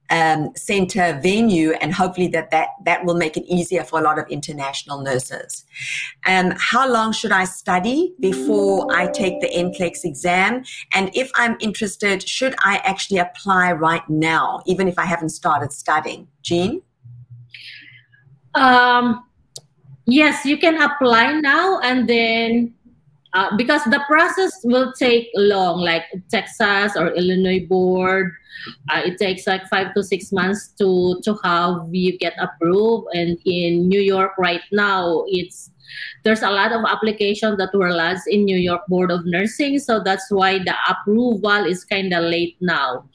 um, 0.09 0.51
center 0.55 1.19
venue, 1.21 1.71
and 1.73 1.93
hopefully 1.93 2.27
that, 2.27 2.51
that 2.51 2.69
that 2.85 3.05
will 3.05 3.15
make 3.15 3.37
it 3.37 3.45
easier 3.45 3.83
for 3.83 3.99
a 3.99 4.03
lot 4.03 4.19
of 4.19 4.27
international 4.27 5.01
nurses. 5.01 5.65
Um, 6.25 6.53
how 6.57 6.89
long 6.89 7.13
should 7.13 7.31
I 7.31 7.45
study 7.45 8.13
before 8.19 8.87
I 8.95 9.07
take 9.07 9.41
the 9.41 9.49
NCLEX 9.49 10.03
exam? 10.03 10.63
And 10.93 11.09
if 11.15 11.31
I'm 11.35 11.57
interested, 11.59 12.27
should 12.27 12.55
I 12.59 12.81
actually 12.83 13.19
apply 13.19 13.71
right 13.71 14.07
now, 14.09 14.61
even 14.65 14.87
if 14.87 14.99
I 14.99 15.05
haven't 15.05 15.29
started 15.29 15.71
studying? 15.71 16.27
Jean? 16.41 16.81
Um, 18.55 19.25
yes, 20.05 20.45
you 20.45 20.57
can 20.57 20.81
apply 20.81 21.33
now 21.39 21.79
and 21.79 22.07
then 22.07 22.73
uh, 23.33 23.55
because 23.57 23.83
the 23.85 24.03
process 24.07 24.59
will 24.63 24.93
take 24.93 25.29
long, 25.35 25.81
like 25.81 26.03
Texas 26.29 26.95
or 26.95 27.13
Illinois 27.13 27.65
board 27.67 28.31
uh, 28.89 29.01
it 29.05 29.17
takes 29.17 29.47
like 29.47 29.67
five 29.67 29.93
to 29.93 30.03
six 30.03 30.31
months 30.31 30.69
to 30.79 31.19
to 31.23 31.35
have 31.43 31.87
you 31.91 32.17
get 32.17 32.33
approved. 32.39 33.07
And 33.13 33.37
in 33.45 33.87
new 33.87 34.01
york 34.01 34.33
right 34.37 34.63
now 34.71 35.25
it's 35.27 35.71
there's 36.23 36.41
a 36.41 36.49
lot 36.49 36.71
of 36.71 36.81
applications 36.89 37.57
that 37.57 37.73
were 37.73 37.91
lodged 37.91 38.27
in 38.27 38.45
new 38.45 38.57
york 38.57 38.85
board 38.87 39.11
of 39.11 39.25
nursing. 39.25 39.79
So 39.79 40.01
that's 40.03 40.29
why 40.29 40.59
the 40.59 40.75
approval 40.89 41.65
is 41.65 41.83
kind 41.83 42.13
of 42.13 42.23
late 42.23 42.57
now. 42.61 43.05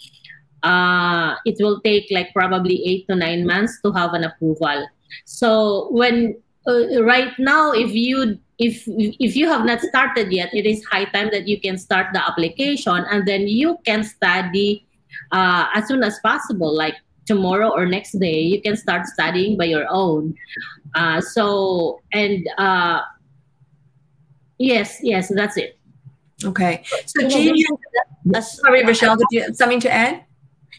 Uh, 0.63 1.37
it 1.45 1.57
will 1.61 1.81
take 1.81 2.09
like 2.11 2.33
probably 2.35 2.83
eight 2.85 3.07
to 3.09 3.15
nine 3.15 3.47
months 3.47 3.81
to 3.83 3.93
have 3.93 4.13
an 4.13 4.25
approval. 4.25 4.87
So 5.25 5.89
when 5.93 6.37
uh, 6.67 7.03
right 7.03 7.33
now 7.39 7.73
if 7.73 7.95
you 7.95 8.39
if 8.59 8.83
if 8.87 9.37
you 9.37 9.49
have 9.49 9.65
not 9.65 9.81
started 9.81 10.33
yet 10.33 10.53
it 10.53 10.67
is 10.67 10.85
high 10.87 11.05
time 11.07 11.29
that 11.31 11.47
you 11.47 11.61
can 11.61 11.79
start 11.79 12.09
the 12.13 12.19
application 12.19 13.05
and 13.11 13.27
then 13.27 13.47
you 13.47 13.79
can 13.85 14.03
study 14.03 14.89
uh, 15.33 15.67
as 15.75 15.87
soon 15.89 16.03
as 16.03 16.19
possible, 16.21 16.75
like 16.75 16.95
tomorrow 17.27 17.71
or 17.71 17.87
next 17.87 18.13
day, 18.19 18.41
you 18.41 18.61
can 18.61 18.77
start 18.77 19.07
studying 19.07 19.57
by 19.57 19.65
your 19.65 19.87
own. 19.91 20.35
Uh, 20.95 21.21
so, 21.21 22.01
and 22.13 22.49
uh, 22.57 23.03
yes, 24.59 24.99
yes, 25.03 25.31
that's 25.35 25.57
it. 25.57 25.79
Okay. 26.45 26.83
So, 27.07 27.29
Jean, 27.29 27.57
you, 27.57 27.67
sorry, 28.41 28.83
Rachelle, 28.85 29.19
did 29.19 29.27
you 29.31 29.43
have 29.43 29.57
something 29.57 29.81
to 29.81 29.93
add? 29.93 30.25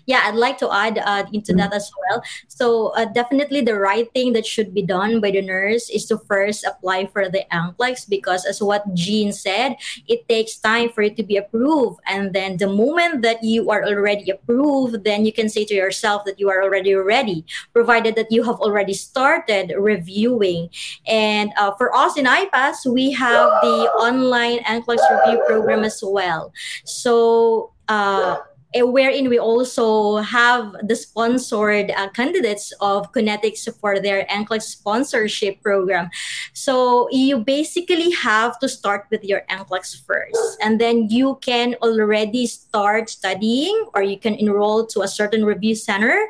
Yeah, 0.09 0.25
I'd 0.25 0.33
like 0.33 0.57
to 0.57 0.73
add 0.73 0.97
uh, 0.97 1.25
into 1.31 1.53
that 1.53 1.71
as 1.71 1.91
well. 1.93 2.23
So 2.47 2.87
uh, 2.97 3.05
definitely 3.05 3.61
the 3.61 3.77
right 3.77 4.11
thing 4.11 4.33
that 4.33 4.43
should 4.43 4.73
be 4.73 4.81
done 4.81 5.21
by 5.21 5.29
the 5.29 5.43
nurse 5.43 5.87
is 5.91 6.07
to 6.07 6.17
first 6.25 6.65
apply 6.65 7.13
for 7.13 7.29
the 7.29 7.45
NCLEX 7.53 8.09
because 8.09 8.43
as 8.43 8.59
what 8.59 8.81
Jean 8.95 9.31
said, 9.31 9.75
it 10.07 10.27
takes 10.27 10.57
time 10.57 10.89
for 10.89 11.03
it 11.03 11.15
to 11.17 11.21
be 11.21 11.37
approved. 11.37 11.99
And 12.07 12.33
then 12.33 12.57
the 12.57 12.65
moment 12.65 13.21
that 13.21 13.43
you 13.43 13.69
are 13.69 13.85
already 13.85 14.31
approved, 14.31 15.03
then 15.03 15.25
you 15.25 15.31
can 15.31 15.47
say 15.47 15.63
to 15.65 15.75
yourself 15.75 16.25
that 16.25 16.39
you 16.39 16.49
are 16.49 16.63
already 16.63 16.95
ready, 16.95 17.45
provided 17.71 18.15
that 18.15 18.31
you 18.31 18.41
have 18.41 18.57
already 18.65 18.93
started 18.93 19.75
reviewing. 19.77 20.69
And 21.05 21.53
uh, 21.55 21.75
for 21.77 21.95
us 21.95 22.17
in 22.17 22.25
IPAS, 22.25 22.91
we 22.91 23.11
have 23.11 23.47
the 23.61 23.93
online 24.01 24.65
NCLEX 24.65 25.05
review 25.05 25.43
program 25.45 25.83
as 25.83 26.01
well. 26.01 26.51
So 26.83 27.73
uh, 27.89 28.37
wherein 28.75 29.29
we 29.29 29.39
also 29.39 30.17
have 30.17 30.75
the 30.83 30.95
sponsored 30.95 31.91
uh, 31.91 32.09
candidates 32.09 32.71
of 32.81 33.11
Connetics 33.11 33.67
for 33.79 33.99
their 33.99 34.25
NCLEX 34.25 34.61
sponsorship 34.63 35.61
program. 35.61 36.09
So 36.53 37.09
you 37.11 37.39
basically 37.39 38.11
have 38.11 38.59
to 38.59 38.69
start 38.69 39.07
with 39.09 39.23
your 39.23 39.41
NCLEX 39.49 40.05
first, 40.05 40.57
and 40.61 40.79
then 40.79 41.09
you 41.09 41.39
can 41.41 41.75
already 41.81 42.45
start 42.45 43.09
studying, 43.09 43.89
or 43.95 44.03
you 44.03 44.19
can 44.19 44.35
enroll 44.35 44.85
to 44.87 45.01
a 45.01 45.07
certain 45.07 45.45
review 45.45 45.75
center 45.75 46.27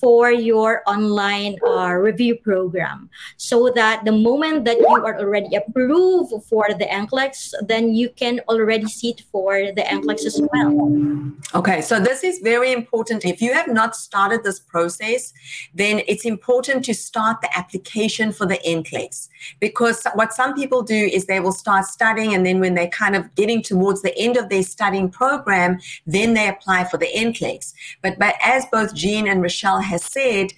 for 0.00 0.30
your 0.30 0.82
online 0.86 1.56
uh, 1.66 1.92
review 1.92 2.34
program 2.36 3.10
so 3.36 3.70
that 3.74 4.04
the 4.04 4.12
moment 4.12 4.64
that 4.64 4.78
you 4.78 4.86
are 4.86 5.18
already 5.18 5.54
approved 5.56 6.32
for 6.48 6.66
the 6.68 6.86
NCLEX, 6.86 7.52
then 7.66 7.94
you 7.94 8.08
can 8.08 8.40
already 8.48 8.86
sit 8.86 9.22
for 9.30 9.72
the 9.72 9.82
NCLEX 9.82 10.24
as 10.24 10.40
well. 10.52 11.32
Okay, 11.54 11.80
so 11.82 12.00
this 12.00 12.24
is 12.24 12.38
very 12.38 12.72
important. 12.72 13.24
If 13.24 13.42
you 13.42 13.52
have 13.52 13.68
not 13.68 13.94
started 13.94 14.42
this 14.42 14.58
process, 14.58 15.32
then 15.74 16.02
it's 16.08 16.24
important 16.24 16.84
to 16.86 16.94
start 16.94 17.42
the 17.42 17.56
application 17.56 18.32
for 18.32 18.46
the 18.46 18.58
NCLEX 18.66 19.28
because 19.58 20.06
what 20.14 20.32
some 20.32 20.54
people 20.54 20.82
do 20.82 20.94
is 20.94 21.26
they 21.26 21.40
will 21.40 21.52
start 21.52 21.84
studying 21.84 22.34
and 22.34 22.46
then 22.46 22.60
when 22.60 22.74
they're 22.74 22.88
kind 22.88 23.16
of 23.16 23.34
getting 23.34 23.62
towards 23.62 24.02
the 24.02 24.16
end 24.16 24.36
of 24.36 24.48
their 24.48 24.62
studying 24.62 25.10
program, 25.10 25.78
then 26.06 26.34
they 26.34 26.48
apply 26.48 26.84
for 26.84 26.96
the 26.96 27.08
NCLEX. 27.14 27.74
But, 28.02 28.18
but 28.18 28.34
as 28.42 28.64
both 28.72 28.94
Jean 28.94 29.26
and 29.28 29.42
Rachelle 29.42 29.82
has 29.90 30.04
said, 30.04 30.52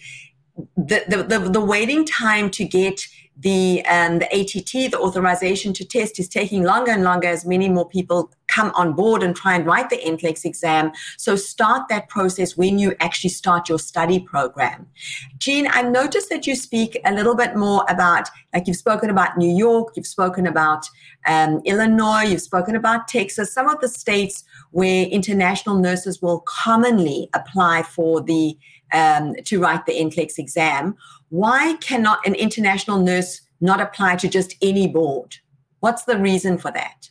the, 0.76 1.04
the, 1.08 1.22
the, 1.22 1.38
the 1.50 1.60
waiting 1.60 2.04
time 2.04 2.50
to 2.50 2.64
get 2.64 3.00
the 3.38 3.84
um, 3.86 4.18
the 4.18 4.26
ATT, 4.26 4.92
the 4.92 4.98
authorization 4.98 5.72
to 5.72 5.84
test, 5.84 6.20
is 6.20 6.28
taking 6.28 6.62
longer 6.62 6.92
and 6.92 7.02
longer 7.02 7.28
as 7.28 7.46
many 7.46 7.68
more 7.68 7.88
people 7.88 8.30
come 8.46 8.70
on 8.74 8.92
board 8.92 9.22
and 9.22 9.34
try 9.34 9.54
and 9.54 9.64
write 9.64 9.88
the 9.88 9.96
NCLEX 9.96 10.44
exam. 10.44 10.92
So 11.16 11.36
start 11.36 11.88
that 11.88 12.08
process 12.08 12.56
when 12.56 12.78
you 12.78 12.94
actually 13.00 13.30
start 13.30 13.68
your 13.68 13.78
study 13.78 14.20
program. 14.20 14.86
Jean, 15.38 15.66
I 15.70 15.82
noticed 15.82 16.28
that 16.28 16.46
you 16.46 16.54
speak 16.54 17.00
a 17.06 17.12
little 17.12 17.34
bit 17.34 17.56
more 17.56 17.84
about, 17.88 18.28
like 18.52 18.66
you've 18.66 18.76
spoken 18.76 19.08
about 19.08 19.38
New 19.38 19.52
York, 19.56 19.94
you've 19.96 20.06
spoken 20.06 20.46
about 20.46 20.86
um, 21.26 21.62
Illinois, 21.64 22.24
you've 22.24 22.42
spoken 22.42 22.76
about 22.76 23.08
Texas, 23.08 23.52
some 23.52 23.68
of 23.68 23.80
the 23.80 23.88
states 23.88 24.44
where 24.72 25.06
international 25.06 25.78
nurses 25.78 26.20
will 26.20 26.40
commonly 26.40 27.28
apply 27.34 27.82
for 27.84 28.20
the 28.20 28.56
um, 28.92 29.34
to 29.44 29.60
write 29.60 29.86
the 29.86 29.92
NCLEX 29.92 30.38
exam. 30.38 30.96
Why 31.30 31.76
cannot 31.80 32.26
an 32.26 32.34
international 32.34 32.98
nurse 32.98 33.40
not 33.60 33.80
apply 33.80 34.16
to 34.16 34.28
just 34.28 34.56
any 34.60 34.88
board? 34.88 35.36
What's 35.80 36.04
the 36.04 36.18
reason 36.18 36.58
for 36.58 36.70
that? 36.72 37.08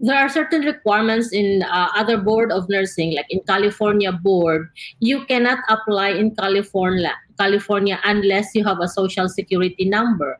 there 0.00 0.16
are 0.16 0.28
certain 0.28 0.62
requirements 0.62 1.32
in 1.32 1.62
uh, 1.64 1.88
other 1.96 2.18
board 2.18 2.52
of 2.52 2.68
nursing 2.68 3.16
like 3.16 3.26
in 3.30 3.40
california 3.48 4.12
board 4.12 4.68
you 5.00 5.24
cannot 5.26 5.58
apply 5.68 6.10
in 6.10 6.34
california 6.36 7.12
California 7.38 8.00
unless 8.04 8.54
you 8.54 8.64
have 8.64 8.80
a 8.80 8.88
social 8.88 9.28
security 9.28 9.84
number. 9.88 10.38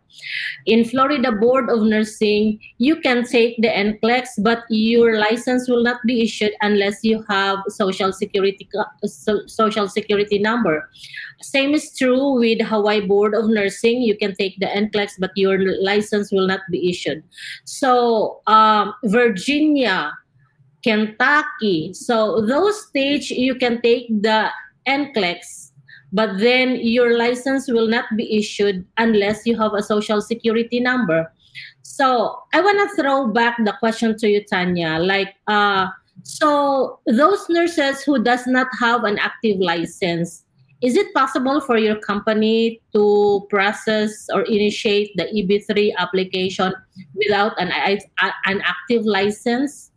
In 0.66 0.84
Florida 0.84 1.32
Board 1.32 1.70
of 1.70 1.82
Nursing, 1.82 2.58
you 2.78 2.96
can 2.96 3.24
take 3.24 3.56
the 3.58 3.68
NCLEX, 3.68 4.42
but 4.42 4.64
your 4.68 5.18
license 5.18 5.68
will 5.68 5.82
not 5.82 6.00
be 6.06 6.22
issued 6.22 6.52
unless 6.60 7.04
you 7.04 7.24
have 7.28 7.58
social 7.68 8.12
security 8.12 8.68
social 9.46 9.88
security 9.88 10.38
number. 10.38 10.90
Same 11.40 11.72
is 11.74 11.96
true 11.96 12.38
with 12.38 12.60
Hawaii 12.60 13.00
Board 13.00 13.34
of 13.34 13.48
Nursing. 13.48 14.02
You 14.02 14.16
can 14.16 14.34
take 14.34 14.58
the 14.58 14.66
NCLEX, 14.66 15.12
but 15.18 15.30
your 15.36 15.58
license 15.80 16.32
will 16.32 16.46
not 16.46 16.60
be 16.70 16.90
issued. 16.90 17.22
So 17.64 18.40
um, 18.46 18.94
Virginia, 19.04 20.12
Kentucky, 20.82 21.94
so 21.94 22.40
those 22.40 22.86
states 22.88 23.30
you 23.30 23.54
can 23.54 23.80
take 23.82 24.08
the 24.22 24.50
NCLEX 24.86 25.67
but 26.12 26.38
then 26.38 26.76
your 26.76 27.16
license 27.16 27.70
will 27.70 27.88
not 27.88 28.04
be 28.16 28.36
issued 28.36 28.84
unless 28.96 29.46
you 29.46 29.56
have 29.56 29.74
a 29.74 29.82
social 29.82 30.20
security 30.20 30.80
number. 30.80 31.32
So 31.82 32.42
I 32.52 32.60
want 32.60 32.78
to 32.88 33.02
throw 33.02 33.28
back 33.28 33.56
the 33.64 33.74
question 33.78 34.16
to 34.18 34.28
you, 34.28 34.44
Tanya. 34.44 34.98
Like, 34.98 35.34
uh, 35.46 35.88
so 36.22 37.00
those 37.06 37.48
nurses 37.48 38.02
who 38.02 38.22
does 38.22 38.46
not 38.46 38.68
have 38.78 39.04
an 39.04 39.18
active 39.18 39.58
license, 39.58 40.44
is 40.80 40.96
it 40.96 41.12
possible 41.12 41.60
for 41.60 41.76
your 41.76 41.96
company 41.96 42.80
to 42.92 43.46
process 43.50 44.26
or 44.32 44.42
initiate 44.42 45.10
the 45.16 45.24
EB3 45.24 45.94
application 45.96 46.72
without 47.14 47.60
an, 47.60 47.70
an 48.46 48.62
active 48.64 49.04
license? 49.04 49.90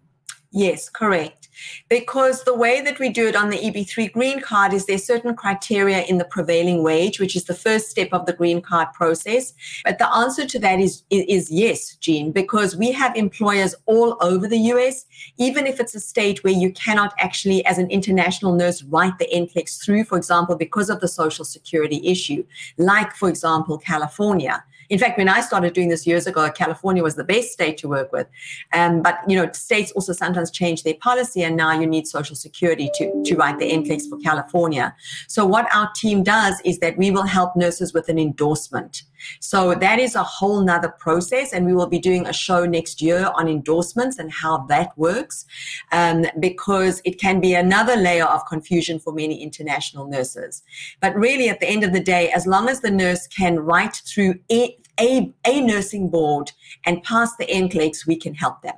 Yes, 0.51 0.89
correct 0.89 1.40
because 1.89 2.43
the 2.43 2.55
way 2.55 2.81
that 2.81 2.99
we 2.99 3.09
do 3.09 3.27
it 3.27 3.35
on 3.35 3.49
the 3.49 3.57
EB3 3.57 4.11
green 4.11 4.41
card 4.41 4.73
is 4.73 4.85
there's 4.85 5.03
certain 5.05 5.35
criteria 5.35 6.03
in 6.03 6.17
the 6.17 6.25
prevailing 6.25 6.83
wage, 6.83 7.19
which 7.19 7.35
is 7.35 7.45
the 7.45 7.53
first 7.53 7.89
step 7.89 8.09
of 8.11 8.25
the 8.25 8.33
green 8.33 8.61
card 8.61 8.87
process. 8.93 9.53
But 9.83 9.99
the 9.99 10.13
answer 10.13 10.45
to 10.45 10.59
that 10.59 10.79
is, 10.79 11.03
is 11.09 11.51
yes, 11.51 11.95
Jean, 11.95 12.31
because 12.31 12.75
we 12.75 12.91
have 12.91 13.15
employers 13.15 13.75
all 13.85 14.17
over 14.21 14.47
the 14.47 14.59
US, 14.73 15.05
even 15.37 15.67
if 15.67 15.79
it's 15.79 15.95
a 15.95 15.99
state 15.99 16.43
where 16.43 16.53
you 16.53 16.71
cannot 16.73 17.13
actually, 17.19 17.65
as 17.65 17.77
an 17.77 17.89
international 17.89 18.53
nurse, 18.53 18.83
write 18.83 19.17
the 19.19 19.27
NCLEX 19.33 19.83
through, 19.83 20.05
for 20.05 20.17
example, 20.17 20.55
because 20.55 20.89
of 20.89 20.99
the 20.99 21.07
social 21.07 21.45
security 21.45 22.01
issue, 22.03 22.45
like, 22.77 23.15
for 23.15 23.29
example, 23.29 23.77
California. 23.77 24.63
In 24.91 24.99
fact, 24.99 25.17
when 25.17 25.29
I 25.29 25.39
started 25.39 25.71
doing 25.71 25.87
this 25.87 26.05
years 26.05 26.27
ago, 26.27 26.51
California 26.51 27.01
was 27.01 27.15
the 27.15 27.23
best 27.23 27.53
state 27.53 27.77
to 27.77 27.87
work 27.87 28.11
with. 28.11 28.27
Um, 28.73 29.01
but 29.01 29.19
you 29.25 29.37
know, 29.37 29.49
states 29.53 29.93
also 29.93 30.11
sometimes 30.11 30.51
change 30.51 30.83
their 30.83 30.95
policy, 30.95 31.43
and 31.43 31.55
now 31.55 31.71
you 31.79 31.87
need 31.87 32.07
Social 32.07 32.35
Security 32.35 32.91
to, 32.95 33.23
to 33.23 33.35
write 33.37 33.57
the 33.57 33.71
NCLEX 33.71 34.09
for 34.09 34.17
California. 34.17 34.93
So 35.29 35.45
what 35.45 35.73
our 35.73 35.89
team 35.95 36.23
does 36.23 36.61
is 36.65 36.79
that 36.79 36.97
we 36.97 37.09
will 37.09 37.23
help 37.23 37.55
nurses 37.55 37.93
with 37.93 38.09
an 38.09 38.19
endorsement. 38.19 39.03
So 39.39 39.75
that 39.75 39.99
is 39.99 40.15
a 40.15 40.23
whole 40.23 40.61
nother 40.61 40.89
process, 40.89 41.53
and 41.53 41.65
we 41.65 41.73
will 41.73 41.87
be 41.87 41.99
doing 41.99 42.27
a 42.27 42.33
show 42.33 42.65
next 42.65 43.01
year 43.01 43.31
on 43.35 43.47
endorsements 43.47 44.19
and 44.19 44.29
how 44.29 44.65
that 44.65 44.97
works, 44.97 45.45
um, 45.93 46.25
because 46.39 47.01
it 47.05 47.19
can 47.19 47.39
be 47.39 47.53
another 47.53 47.95
layer 47.95 48.25
of 48.25 48.45
confusion 48.45 48.99
for 48.99 49.13
many 49.13 49.41
international 49.41 50.07
nurses. 50.07 50.63
But 50.99 51.15
really, 51.15 51.47
at 51.47 51.61
the 51.61 51.69
end 51.69 51.85
of 51.85 51.93
the 51.93 51.99
day, 51.99 52.29
as 52.31 52.45
long 52.45 52.67
as 52.67 52.81
the 52.81 52.91
nurse 52.91 53.27
can 53.27 53.59
write 53.59 54.01
through 54.05 54.35
a, 54.51 54.77
a, 55.01 55.33
a 55.45 55.61
nursing 55.61 56.09
board 56.09 56.51
and 56.85 57.03
pass 57.03 57.35
the 57.35 57.45
NCLEX, 57.45 58.05
we 58.05 58.15
can 58.15 58.33
help 58.33 58.61
them. 58.61 58.75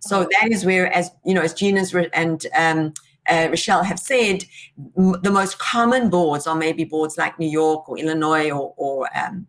So 0.00 0.28
that 0.40 0.52
is 0.52 0.64
where, 0.64 0.94
as 0.94 1.10
you 1.24 1.34
know, 1.34 1.42
as 1.42 1.54
Gina's 1.54 1.94
and 2.12 2.46
um, 2.56 2.92
uh, 3.28 3.48
Rachelle 3.48 3.84
have 3.84 3.98
said, 3.98 4.44
m- 4.98 5.16
the 5.22 5.30
most 5.30 5.58
common 5.58 6.10
boards 6.10 6.46
are 6.46 6.54
maybe 6.54 6.84
boards 6.84 7.16
like 7.16 7.38
New 7.38 7.48
York 7.48 7.88
or 7.88 7.98
Illinois 7.98 8.50
or, 8.50 8.74
or 8.76 9.08
um, 9.16 9.46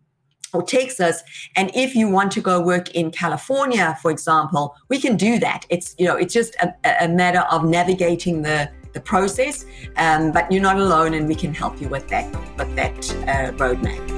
or 0.52 0.62
Texas. 0.62 1.22
And 1.56 1.70
if 1.74 1.94
you 1.94 2.08
want 2.08 2.32
to 2.32 2.40
go 2.40 2.60
work 2.60 2.94
in 2.94 3.10
California, 3.10 3.98
for 4.00 4.10
example, 4.10 4.74
we 4.88 4.98
can 4.98 5.16
do 5.16 5.38
that. 5.40 5.66
It's 5.68 5.94
you 5.98 6.06
know 6.06 6.16
it's 6.16 6.32
just 6.32 6.56
a, 6.56 6.74
a 7.04 7.08
matter 7.08 7.44
of 7.50 7.64
navigating 7.64 8.42
the 8.42 8.70
the 8.94 9.00
process, 9.00 9.66
um, 9.98 10.32
but 10.32 10.50
you're 10.50 10.62
not 10.62 10.78
alone, 10.78 11.12
and 11.12 11.28
we 11.28 11.34
can 11.34 11.52
help 11.52 11.80
you 11.80 11.88
with 11.88 12.08
that 12.08 12.26
with 12.56 12.74
that 12.76 12.96
uh, 13.28 13.52
roadmap. 13.58 14.15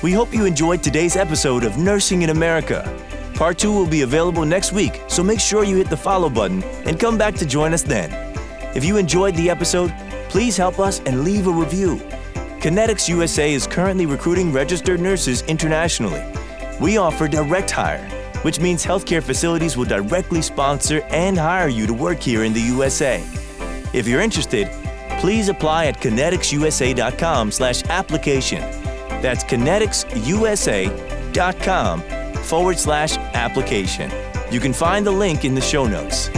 We 0.00 0.12
hope 0.12 0.32
you 0.32 0.46
enjoyed 0.46 0.80
today's 0.80 1.16
episode 1.16 1.64
of 1.64 1.76
Nursing 1.76 2.22
in 2.22 2.30
America. 2.30 2.88
Part 3.34 3.58
2 3.58 3.72
will 3.72 3.84
be 3.84 4.02
available 4.02 4.44
next 4.44 4.72
week, 4.72 5.02
so 5.08 5.24
make 5.24 5.40
sure 5.40 5.64
you 5.64 5.74
hit 5.76 5.90
the 5.90 5.96
follow 5.96 6.30
button 6.30 6.62
and 6.86 7.00
come 7.00 7.18
back 7.18 7.34
to 7.34 7.44
join 7.44 7.74
us 7.74 7.82
then. 7.82 8.12
If 8.76 8.84
you 8.84 8.96
enjoyed 8.96 9.34
the 9.34 9.50
episode, 9.50 9.92
please 10.28 10.56
help 10.56 10.78
us 10.78 11.00
and 11.00 11.24
leave 11.24 11.48
a 11.48 11.50
review. 11.50 11.96
Connetics 12.60 13.08
USA 13.08 13.52
is 13.52 13.66
currently 13.66 14.06
recruiting 14.06 14.52
registered 14.52 15.00
nurses 15.00 15.42
internationally. 15.42 16.22
We 16.80 16.96
offer 16.96 17.26
direct 17.26 17.72
hire, 17.72 18.08
which 18.42 18.60
means 18.60 18.86
healthcare 18.86 19.20
facilities 19.20 19.76
will 19.76 19.84
directly 19.84 20.42
sponsor 20.42 21.00
and 21.08 21.36
hire 21.36 21.66
you 21.66 21.88
to 21.88 21.92
work 21.92 22.20
here 22.20 22.44
in 22.44 22.52
the 22.52 22.60
USA. 22.60 23.20
If 23.92 24.06
you're 24.06 24.20
interested, 24.20 24.70
please 25.18 25.48
apply 25.48 25.86
at 25.86 25.98
conneticsusa.com/application. 25.98 28.77
That's 29.20 29.44
conneticsusa.com 29.44 32.02
forward 32.42 32.78
slash 32.78 33.18
application. 33.34 34.10
You 34.50 34.60
can 34.60 34.72
find 34.72 35.06
the 35.06 35.10
link 35.10 35.44
in 35.44 35.54
the 35.54 35.60
show 35.60 35.86
notes. 35.86 36.30